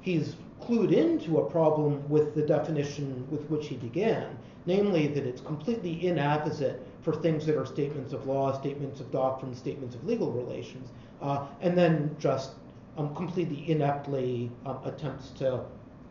he's 0.00 0.36
clued 0.60 0.92
into 0.92 1.38
a 1.38 1.50
problem 1.50 2.06
with 2.08 2.34
the 2.34 2.42
definition 2.42 3.26
with 3.30 3.48
which 3.48 3.68
he 3.68 3.76
began, 3.76 4.36
namely 4.66 5.06
that 5.08 5.24
it's 5.24 5.40
completely 5.40 6.06
inapposite 6.06 6.86
for 7.02 7.14
things 7.14 7.46
that 7.46 7.56
are 7.56 7.66
statements 7.66 8.12
of 8.12 8.26
law, 8.26 8.58
statements 8.58 9.00
of 9.00 9.10
doctrine, 9.10 9.54
statements 9.54 9.94
of 9.94 10.04
legal 10.06 10.30
relations, 10.32 10.88
uh, 11.22 11.46
and 11.60 11.76
then 11.76 12.14
just 12.18 12.52
um, 12.96 13.14
completely 13.14 13.70
ineptly 13.70 14.50
um, 14.66 14.78
attempts 14.84 15.30
to 15.30 15.60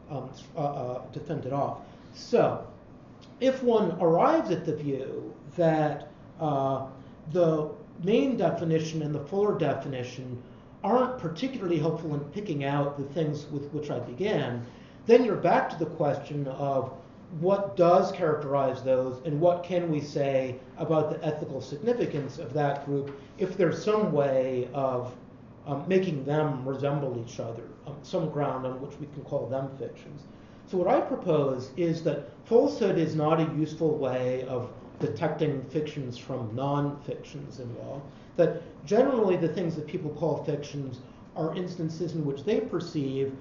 um, 0.09 0.29
uh, 0.55 0.59
uh, 0.59 1.01
it 1.15 1.53
off. 1.53 1.79
So, 2.13 2.65
if 3.39 3.61
one 3.63 3.91
arrives 4.01 4.49
at 4.51 4.65
the 4.65 4.75
view 4.75 5.33
that 5.55 6.09
uh, 6.39 6.87
the 7.31 7.69
main 8.03 8.37
definition 8.37 9.01
and 9.03 9.13
the 9.13 9.19
fuller 9.19 9.57
definition 9.57 10.41
aren't 10.83 11.17
particularly 11.19 11.77
helpful 11.77 12.13
in 12.13 12.19
picking 12.31 12.63
out 12.63 12.97
the 12.97 13.03
things 13.13 13.45
with 13.51 13.69
which 13.71 13.91
I 13.91 13.99
began, 13.99 14.65
then 15.05 15.25
you're 15.25 15.35
back 15.35 15.69
to 15.69 15.75
the 15.77 15.85
question 15.85 16.47
of 16.47 16.93
what 17.39 17.75
does 17.75 18.11
characterize 18.11 18.81
those 18.81 19.21
and 19.25 19.39
what 19.39 19.63
can 19.63 19.91
we 19.91 20.01
say 20.01 20.55
about 20.77 21.11
the 21.11 21.25
ethical 21.25 21.61
significance 21.61 22.39
of 22.39 22.53
that 22.53 22.85
group 22.85 23.19
if 23.37 23.55
there's 23.55 23.83
some 23.83 24.11
way 24.11 24.67
of 24.73 25.15
um, 25.67 25.83
making 25.87 26.25
them 26.25 26.67
resemble 26.67 27.23
each 27.23 27.39
other, 27.39 27.63
um, 27.85 27.95
some 28.01 28.29
ground 28.29 28.65
on 28.65 28.81
which 28.81 28.99
we 28.99 29.05
can 29.07 29.23
call 29.23 29.45
them 29.47 29.69
fictions. 29.77 30.23
So 30.65 30.77
what 30.77 30.87
I 30.87 30.99
propose 31.01 31.69
is 31.77 32.01
that 32.03 32.29
falsehood 32.45 32.97
is 32.97 33.15
not 33.15 33.39
a 33.39 33.43
useful 33.55 33.97
way 33.97 34.43
of 34.47 34.71
detecting 34.99 35.63
fictions 35.65 36.17
from 36.17 36.53
non-fictions 36.55 37.59
in 37.59 37.75
law, 37.77 38.01
that 38.37 38.61
generally 38.85 39.37
the 39.37 39.47
things 39.47 39.75
that 39.75 39.85
people 39.85 40.11
call 40.11 40.43
fictions 40.43 40.99
are 41.35 41.55
instances 41.55 42.13
in 42.13 42.25
which 42.25 42.43
they 42.43 42.59
perceive 42.59 43.33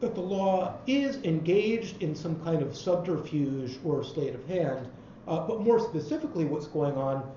that 0.00 0.14
the 0.14 0.20
law 0.20 0.74
is 0.86 1.16
engaged 1.24 2.02
in 2.02 2.14
some 2.14 2.40
kind 2.44 2.62
of 2.62 2.76
subterfuge 2.76 3.78
or 3.84 4.04
sleight 4.04 4.34
of 4.34 4.46
hand. 4.46 4.88
Uh, 5.26 5.46
but 5.46 5.60
more 5.60 5.80
specifically, 5.80 6.44
what's 6.44 6.68
going 6.68 6.96
on 6.96 7.28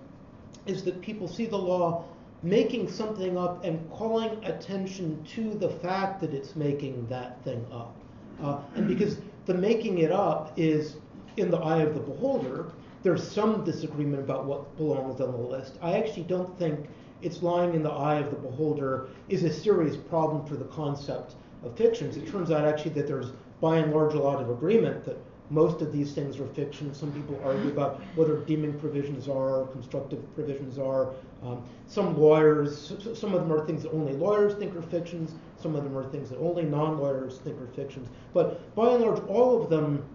is 0.65 0.83
that 0.83 1.01
people 1.01 1.27
see 1.27 1.45
the 1.45 1.57
law 1.57 2.05
making 2.43 2.89
something 2.89 3.37
up 3.37 3.63
and 3.63 3.89
calling 3.91 4.43
attention 4.45 5.23
to 5.23 5.53
the 5.55 5.69
fact 5.69 6.21
that 6.21 6.33
it's 6.33 6.55
making 6.55 7.05
that 7.07 7.43
thing 7.43 7.65
up. 7.71 7.95
Uh, 8.41 8.59
and 8.75 8.87
because 8.87 9.17
the 9.45 9.53
making 9.53 9.99
it 9.99 10.11
up 10.11 10.53
is 10.57 10.97
in 11.37 11.51
the 11.51 11.57
eye 11.57 11.81
of 11.81 11.93
the 11.93 11.99
beholder, 11.99 12.71
there's 13.03 13.29
some 13.29 13.63
disagreement 13.63 14.21
about 14.21 14.45
what 14.45 14.75
belongs 14.77 15.19
on 15.21 15.31
the 15.31 15.37
list. 15.37 15.77
I 15.81 15.97
actually 15.97 16.23
don't 16.23 16.57
think 16.57 16.87
it's 17.21 17.43
lying 17.43 17.73
in 17.73 17.83
the 17.83 17.91
eye 17.91 18.19
of 18.19 18.29
the 18.29 18.37
beholder 18.37 19.09
is 19.29 19.43
a 19.43 19.53
serious 19.53 19.95
problem 19.95 20.45
for 20.45 20.55
the 20.55 20.65
concept 20.65 21.35
of 21.63 21.75
fictions. 21.77 22.17
It 22.17 22.27
turns 22.27 22.51
out 22.51 22.65
actually 22.65 22.91
that 22.91 23.07
there's 23.07 23.31
by 23.59 23.77
and 23.77 23.93
large 23.93 24.13
a 24.13 24.19
lot 24.19 24.41
of 24.41 24.49
agreement 24.49 25.05
that 25.05 25.17
most 25.51 25.81
of 25.81 25.91
these 25.91 26.13
things 26.13 26.39
are 26.39 26.47
fiction. 26.47 26.93
Some 26.93 27.11
people 27.11 27.39
argue 27.43 27.69
about 27.69 28.01
whether 28.15 28.37
deeming 28.37 28.79
provisions 28.79 29.27
are, 29.27 29.67
constructive 29.67 30.33
provisions 30.33 30.79
are. 30.79 31.13
Um, 31.43 31.61
some 31.87 32.17
lawyers, 32.17 32.93
some 33.13 33.33
of 33.33 33.41
them 33.41 33.51
are 33.51 33.65
things 33.65 33.83
that 33.83 33.91
only 33.91 34.13
lawyers 34.13 34.53
think 34.55 34.75
are 34.75 34.81
fictions. 34.81 35.33
Some 35.57 35.75
of 35.75 35.83
them 35.83 35.97
are 35.97 36.09
things 36.09 36.29
that 36.29 36.39
only 36.39 36.63
non-lawyers 36.63 37.39
think 37.39 37.59
are 37.59 37.67
fictions. 37.67 38.07
But 38.33 38.73
by 38.75 38.93
and 38.93 39.03
large, 39.03 39.21
all 39.27 39.61
of 39.61 39.69
them, 39.69 40.05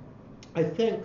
I 0.54 0.62
think, 0.62 1.02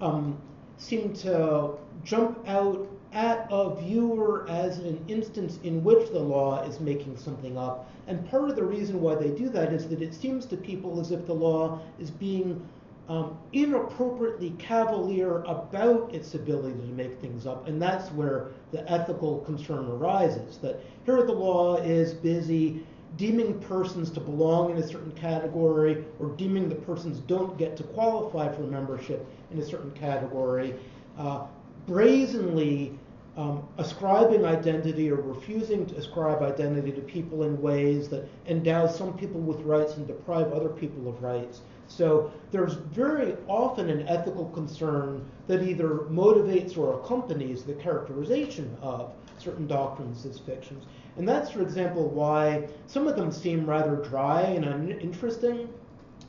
um, 0.00 0.36
seem 0.76 1.12
to 1.12 1.74
jump 2.02 2.48
out 2.48 2.88
at 3.18 3.48
a 3.50 3.74
viewer 3.74 4.46
as 4.48 4.78
an 4.78 5.04
instance 5.08 5.58
in 5.64 5.82
which 5.82 6.08
the 6.10 6.18
law 6.20 6.62
is 6.62 6.78
making 6.78 7.16
something 7.16 7.58
up. 7.58 7.90
And 8.06 8.24
part 8.30 8.48
of 8.48 8.54
the 8.54 8.62
reason 8.62 9.00
why 9.00 9.16
they 9.16 9.30
do 9.30 9.48
that 9.48 9.72
is 9.72 9.88
that 9.88 10.00
it 10.00 10.14
seems 10.14 10.46
to 10.46 10.56
people 10.56 11.00
as 11.00 11.10
if 11.10 11.26
the 11.26 11.34
law 11.34 11.80
is 11.98 12.12
being 12.12 12.64
um, 13.08 13.36
inappropriately 13.52 14.50
cavalier 14.60 15.42
about 15.48 16.14
its 16.14 16.34
ability 16.34 16.78
to 16.78 16.92
make 16.92 17.20
things 17.20 17.44
up. 17.44 17.66
And 17.66 17.82
that's 17.82 18.08
where 18.12 18.50
the 18.70 18.88
ethical 18.88 19.38
concern 19.40 19.86
arises 19.86 20.58
that 20.58 20.78
here 21.04 21.24
the 21.24 21.32
law 21.32 21.78
is 21.78 22.14
busy 22.14 22.84
deeming 23.16 23.58
persons 23.58 24.10
to 24.10 24.20
belong 24.20 24.70
in 24.70 24.76
a 24.76 24.86
certain 24.86 25.10
category 25.12 26.04
or 26.20 26.28
deeming 26.36 26.68
the 26.68 26.76
persons 26.76 27.18
don't 27.20 27.58
get 27.58 27.76
to 27.78 27.82
qualify 27.82 28.54
for 28.54 28.62
membership 28.62 29.26
in 29.50 29.58
a 29.58 29.64
certain 29.64 29.90
category, 29.90 30.76
uh, 31.16 31.46
brazenly 31.88 32.96
um, 33.38 33.62
ascribing 33.78 34.44
identity 34.44 35.12
or 35.12 35.14
refusing 35.14 35.86
to 35.86 35.94
ascribe 35.94 36.42
identity 36.42 36.90
to 36.90 37.00
people 37.00 37.44
in 37.44 37.62
ways 37.62 38.08
that 38.08 38.28
endow 38.46 38.88
some 38.88 39.16
people 39.16 39.40
with 39.40 39.60
rights 39.60 39.94
and 39.94 40.08
deprive 40.08 40.52
other 40.52 40.68
people 40.68 41.08
of 41.08 41.22
rights. 41.22 41.60
So 41.86 42.32
there's 42.50 42.74
very 42.74 43.36
often 43.46 43.90
an 43.90 44.08
ethical 44.08 44.46
concern 44.46 45.24
that 45.46 45.62
either 45.62 46.00
motivates 46.10 46.76
or 46.76 47.00
accompanies 47.00 47.62
the 47.62 47.74
characterization 47.74 48.76
of 48.82 49.12
certain 49.38 49.68
doctrines 49.68 50.26
as 50.26 50.40
fictions. 50.40 50.84
And 51.16 51.26
that's, 51.26 51.48
for 51.48 51.62
example, 51.62 52.08
why 52.08 52.66
some 52.88 53.06
of 53.06 53.14
them 53.14 53.30
seem 53.30 53.64
rather 53.64 53.96
dry 53.96 54.42
and 54.42 54.64
uninteresting. 54.64 55.68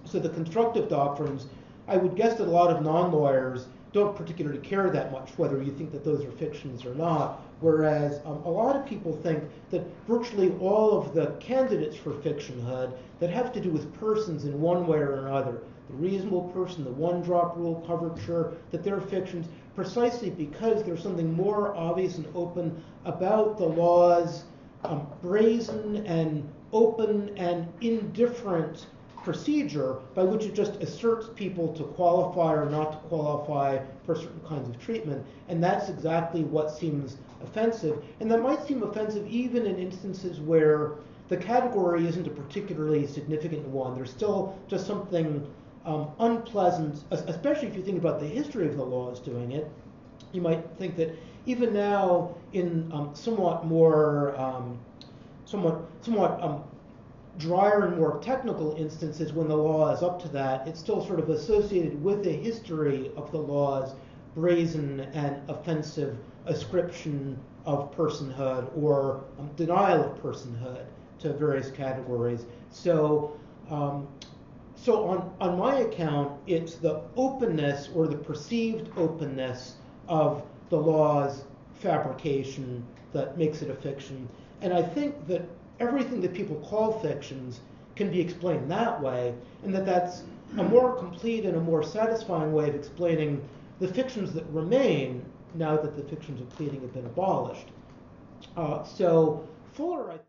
So 0.05 0.19
the 0.19 0.29
constructive 0.29 0.87
doctrines, 0.89 1.47
I 1.87 1.97
would 1.97 2.15
guess 2.15 2.37
that 2.37 2.47
a 2.47 2.51
lot 2.51 2.69
of 2.69 2.83
non-lawyers 2.83 3.65
don't 3.91 4.15
particularly 4.15 4.59
care 4.59 4.89
that 4.89 5.11
much 5.11 5.31
whether 5.37 5.61
you 5.61 5.71
think 5.71 5.91
that 5.91 6.03
those 6.03 6.23
are 6.23 6.31
fictions 6.31 6.85
or 6.85 6.93
not. 6.95 7.41
Whereas 7.59 8.21
um, 8.25 8.41
a 8.45 8.49
lot 8.49 8.75
of 8.75 8.85
people 8.85 9.13
think 9.23 9.43
that 9.71 9.83
virtually 10.07 10.51
all 10.59 10.97
of 10.97 11.13
the 11.13 11.27
candidates 11.39 11.97
for 11.97 12.11
fictionhood 12.11 12.95
that 13.19 13.29
have 13.29 13.51
to 13.53 13.59
do 13.59 13.69
with 13.69 13.93
persons 13.99 14.45
in 14.45 14.61
one 14.61 14.87
way 14.87 14.99
or 14.99 15.25
another, 15.27 15.61
the 15.89 15.95
reasonable 15.95 16.43
person, 16.49 16.83
the 16.83 16.91
one 16.91 17.21
drop 17.21 17.57
rule, 17.57 17.83
coverture, 17.87 18.53
that 18.71 18.83
they're 18.83 19.01
fictions 19.01 19.47
precisely 19.75 20.29
because 20.29 20.83
there's 20.83 21.01
something 21.01 21.33
more 21.33 21.75
obvious 21.75 22.17
and 22.17 22.27
open 22.35 22.83
about 23.05 23.57
the 23.57 23.65
law's 23.65 24.43
um, 24.83 25.07
brazen 25.21 26.05
and 26.05 26.47
open 26.71 27.35
and 27.37 27.67
indifferent 27.81 28.85
procedure 29.23 29.97
by 30.15 30.23
which 30.23 30.45
it 30.45 30.53
just 30.53 30.75
asserts 30.81 31.29
people 31.35 31.73
to 31.73 31.83
qualify 31.83 32.53
or 32.53 32.69
not 32.69 32.91
to 32.91 32.97
qualify 33.09 33.79
for 34.05 34.15
certain 34.15 34.41
kinds 34.47 34.69
of 34.69 34.79
treatment. 34.79 35.25
And 35.47 35.63
that's 35.63 35.89
exactly 35.89 36.43
what 36.43 36.71
seems 36.71 37.17
offensive. 37.43 38.03
And 38.19 38.29
that 38.31 38.41
might 38.41 38.65
seem 38.65 38.83
offensive 38.83 39.27
even 39.27 39.65
in 39.65 39.77
instances 39.77 40.39
where 40.39 40.93
the 41.27 41.37
category 41.37 42.07
isn't 42.07 42.27
a 42.27 42.31
particularly 42.31 43.05
significant 43.05 43.67
one. 43.67 43.95
There's 43.95 44.09
still 44.09 44.57
just 44.67 44.87
something 44.87 45.45
um, 45.85 46.09
unpleasant, 46.19 47.03
especially 47.11 47.67
if 47.67 47.75
you 47.75 47.83
think 47.83 47.99
about 47.99 48.19
the 48.19 48.27
history 48.27 48.67
of 48.67 48.75
the 48.75 48.83
laws 48.83 49.19
doing 49.19 49.51
it. 49.51 49.69
You 50.31 50.41
might 50.41 50.63
think 50.77 50.95
that 50.97 51.15
even 51.45 51.73
now, 51.73 52.35
in 52.53 52.91
um, 52.91 53.11
somewhat 53.13 53.65
more, 53.65 54.39
um, 54.39 54.77
somewhat, 55.45 55.81
somewhat 56.01 56.41
um, 56.43 56.63
drier 57.39 57.85
and 57.85 57.97
more 57.97 58.19
technical 58.19 58.75
instances, 58.75 59.31
when 59.31 59.47
the 59.47 59.55
law 59.55 59.89
is 59.93 60.03
up 60.03 60.21
to 60.21 60.27
that, 60.29 60.67
it's 60.67 60.79
still 60.79 61.03
sort 61.03 61.19
of 61.19 61.29
associated 61.29 62.03
with 62.03 62.23
the 62.23 62.31
history 62.31 63.11
of 63.15 63.31
the 63.31 63.37
law's 63.37 63.95
brazen 64.35 64.99
and 65.13 65.49
offensive 65.49 66.17
ascription 66.45 67.39
of 67.65 67.95
personhood 67.95 68.69
or 68.77 69.23
um, 69.39 69.49
denial 69.55 70.03
of 70.03 70.21
personhood 70.21 70.85
to 71.19 71.33
various 71.33 71.71
categories. 71.71 72.45
So, 72.71 73.37
um, 73.69 74.07
so 74.75 75.07
on, 75.07 75.33
on 75.39 75.57
my 75.57 75.79
account, 75.79 76.39
it's 76.45 76.75
the 76.75 77.01
openness 77.15 77.89
or 77.95 78.07
the 78.07 78.17
perceived 78.17 78.89
openness 78.97 79.75
of 80.07 80.43
the 80.69 80.77
law's 80.77 81.43
fabrication 81.75 82.85
that 83.13 83.37
makes 83.37 83.61
it 83.61 83.69
a 83.69 83.75
fiction. 83.75 84.27
And 84.61 84.73
I 84.73 84.81
think 84.81 85.25
that 85.27 85.47
everything 85.79 86.21
that 86.21 86.33
people 86.33 86.55
call 86.57 86.99
fictions 86.99 87.61
can 87.95 88.11
be 88.11 88.19
explained 88.19 88.69
that 88.71 89.01
way, 89.01 89.33
and 89.63 89.73
that 89.73 89.85
that's 89.85 90.23
a 90.57 90.63
more 90.63 90.95
complete 90.95 91.45
and 91.45 91.55
a 91.55 91.59
more 91.59 91.83
satisfying 91.83 92.53
way 92.53 92.69
of 92.69 92.75
explaining 92.75 93.41
the 93.79 93.87
fictions 93.87 94.33
that 94.33 94.45
remain 94.51 95.23
now 95.55 95.75
that 95.75 95.95
the 95.95 96.03
fictions 96.03 96.41
of 96.41 96.49
pleading 96.49 96.81
have 96.81 96.93
been 96.93 97.05
abolished. 97.05 97.67
Uh, 98.55 98.83
so 98.83 99.47
Fuller, 99.73 100.11
I 100.11 100.19